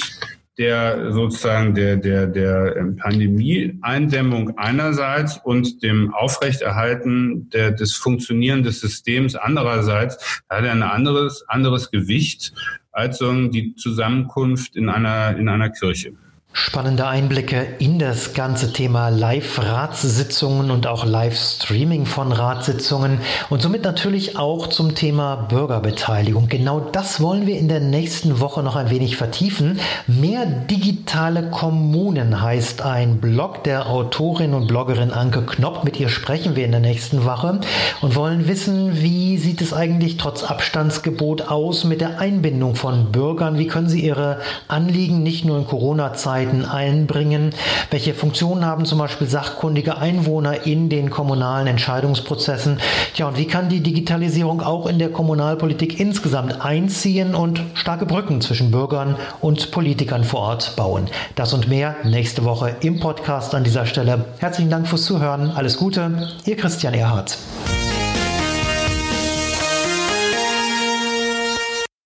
der 0.60 1.14
sozusagen 1.14 1.74
der, 1.74 1.96
der, 1.96 2.28
der 2.28 2.76
Pandemie-Eindämmung 3.02 4.58
einerseits 4.58 5.38
und 5.38 5.82
dem 5.82 6.14
Aufrechterhalten 6.14 7.50
der, 7.50 7.72
des 7.72 7.96
Funktionieren 7.96 8.62
des 8.62 8.82
Systems 8.82 9.36
andererseits 9.36 10.44
hat 10.50 10.66
er 10.66 10.74
ein 10.74 10.84
anderes, 10.84 11.46
anderes 11.48 11.90
Gewicht 11.92 12.54
als 12.92 13.20
so 13.20 13.48
die 13.48 13.74
Zusammenkunft 13.76 14.76
in 14.76 14.90
einer, 14.90 15.38
in 15.38 15.48
einer 15.48 15.70
Kirche. 15.70 16.14
Spannende 16.52 17.06
Einblicke 17.06 17.76
in 17.78 18.00
das 18.00 18.34
ganze 18.34 18.74
Thema 18.74 19.10
Live-Ratssitzungen 19.10 20.72
und 20.72 20.88
auch 20.88 21.06
Live-Streaming 21.06 22.08
von 22.08 22.32
Ratssitzungen 22.32 23.20
und 23.52 23.62
somit 23.62 23.84
natürlich 23.84 24.36
auch 24.36 24.66
zum 24.66 24.96
Thema 24.96 25.36
Bürgerbeteiligung. 25.36 26.50
Genau 26.50 26.80
das 26.80 27.22
wollen 27.22 27.46
wir 27.46 27.60
in 27.60 27.68
der 27.68 27.82
nächsten 27.82 28.40
Woche 28.40 28.64
noch 28.64 28.76
ein 28.76 28.90
wenig 28.90 29.16
vertiefen. 29.16 29.80
Mehr 30.08 30.48
digitale 30.48 31.52
Kommunen 31.52 32.42
heißt 32.42 32.82
ein 32.82 33.20
Blog 33.20 33.64
der 33.64 33.88
Autorin 33.88 34.56
und 34.56 34.68
Bloggerin 34.68 35.12
Anke 35.12 35.44
Knopp. 35.44 35.84
Mit 35.84 36.00
ihr 36.00 36.10
sprechen 36.10 36.56
wir 36.56 36.66
in 36.66 36.72
der 36.72 36.82
nächsten 36.82 37.26
Woche 37.26 37.60
und 38.02 38.16
wollen 38.16 38.48
wissen, 38.48 39.00
wie 39.00 39.38
sieht 39.38 39.62
es 39.62 39.72
eigentlich 39.72 40.18
trotz 40.18 40.44
Abstandsgebot 40.44 41.44
aus 41.44 41.84
mit 41.84 42.02
der 42.02 42.20
Einbindung 42.20 42.74
von 42.74 43.12
Bürgern? 43.12 43.60
Wie 43.60 43.68
können 43.68 43.88
sie 43.88 44.04
ihre 44.04 44.40
Anliegen 44.68 45.22
nicht 45.22 45.46
nur 45.46 45.60
in 45.60 45.68
Corona-Zeiten 45.68 46.39
Möglichkeiten 46.40 46.66
einbringen? 46.66 47.52
Welche 47.92 48.14
Funktionen 48.14 48.66
haben 48.66 48.86
zum 48.86 49.00
Beispiel 49.00 49.28
sachkundige 49.28 49.98
Einwohner 49.98 50.66
in 50.66 50.90
den 50.90 51.10
kommunalen 51.10 51.68
Entscheidungsprozessen? 51.68 52.80
Tja, 53.14 53.28
und 53.28 53.38
wie 53.38 53.48
kann 53.48 53.70
die 53.70 53.82
Digitalisierung 53.82 54.62
auch 54.62 54.88
in 54.88 55.00
der 55.00 55.10
Kommunalpolitik 55.10 56.00
insgesamt 56.00 56.64
einziehen 56.64 57.36
und 57.36 57.62
starke 57.74 58.06
Brücken 58.06 58.42
zwischen 58.42 58.72
Bürgern 58.72 59.16
und 59.42 59.72
Politikern 59.72 60.24
vor 60.24 60.42
Ort 60.42 60.76
bauen? 60.76 61.08
Das 61.36 61.54
und 61.54 61.68
mehr 61.68 61.96
nächste 62.04 62.44
Woche 62.46 62.76
im 62.82 63.00
Podcast 63.00 63.54
an 63.56 63.64
dieser 63.64 63.86
Stelle. 63.86 64.26
Herzlichen 64.40 64.70
Dank 64.70 64.88
fürs 64.88 65.04
Zuhören. 65.04 65.52
Alles 65.52 65.78
Gute. 65.78 66.30
Ihr 66.46 66.58
Christian 66.58 66.94
Erhardt. 66.94 67.38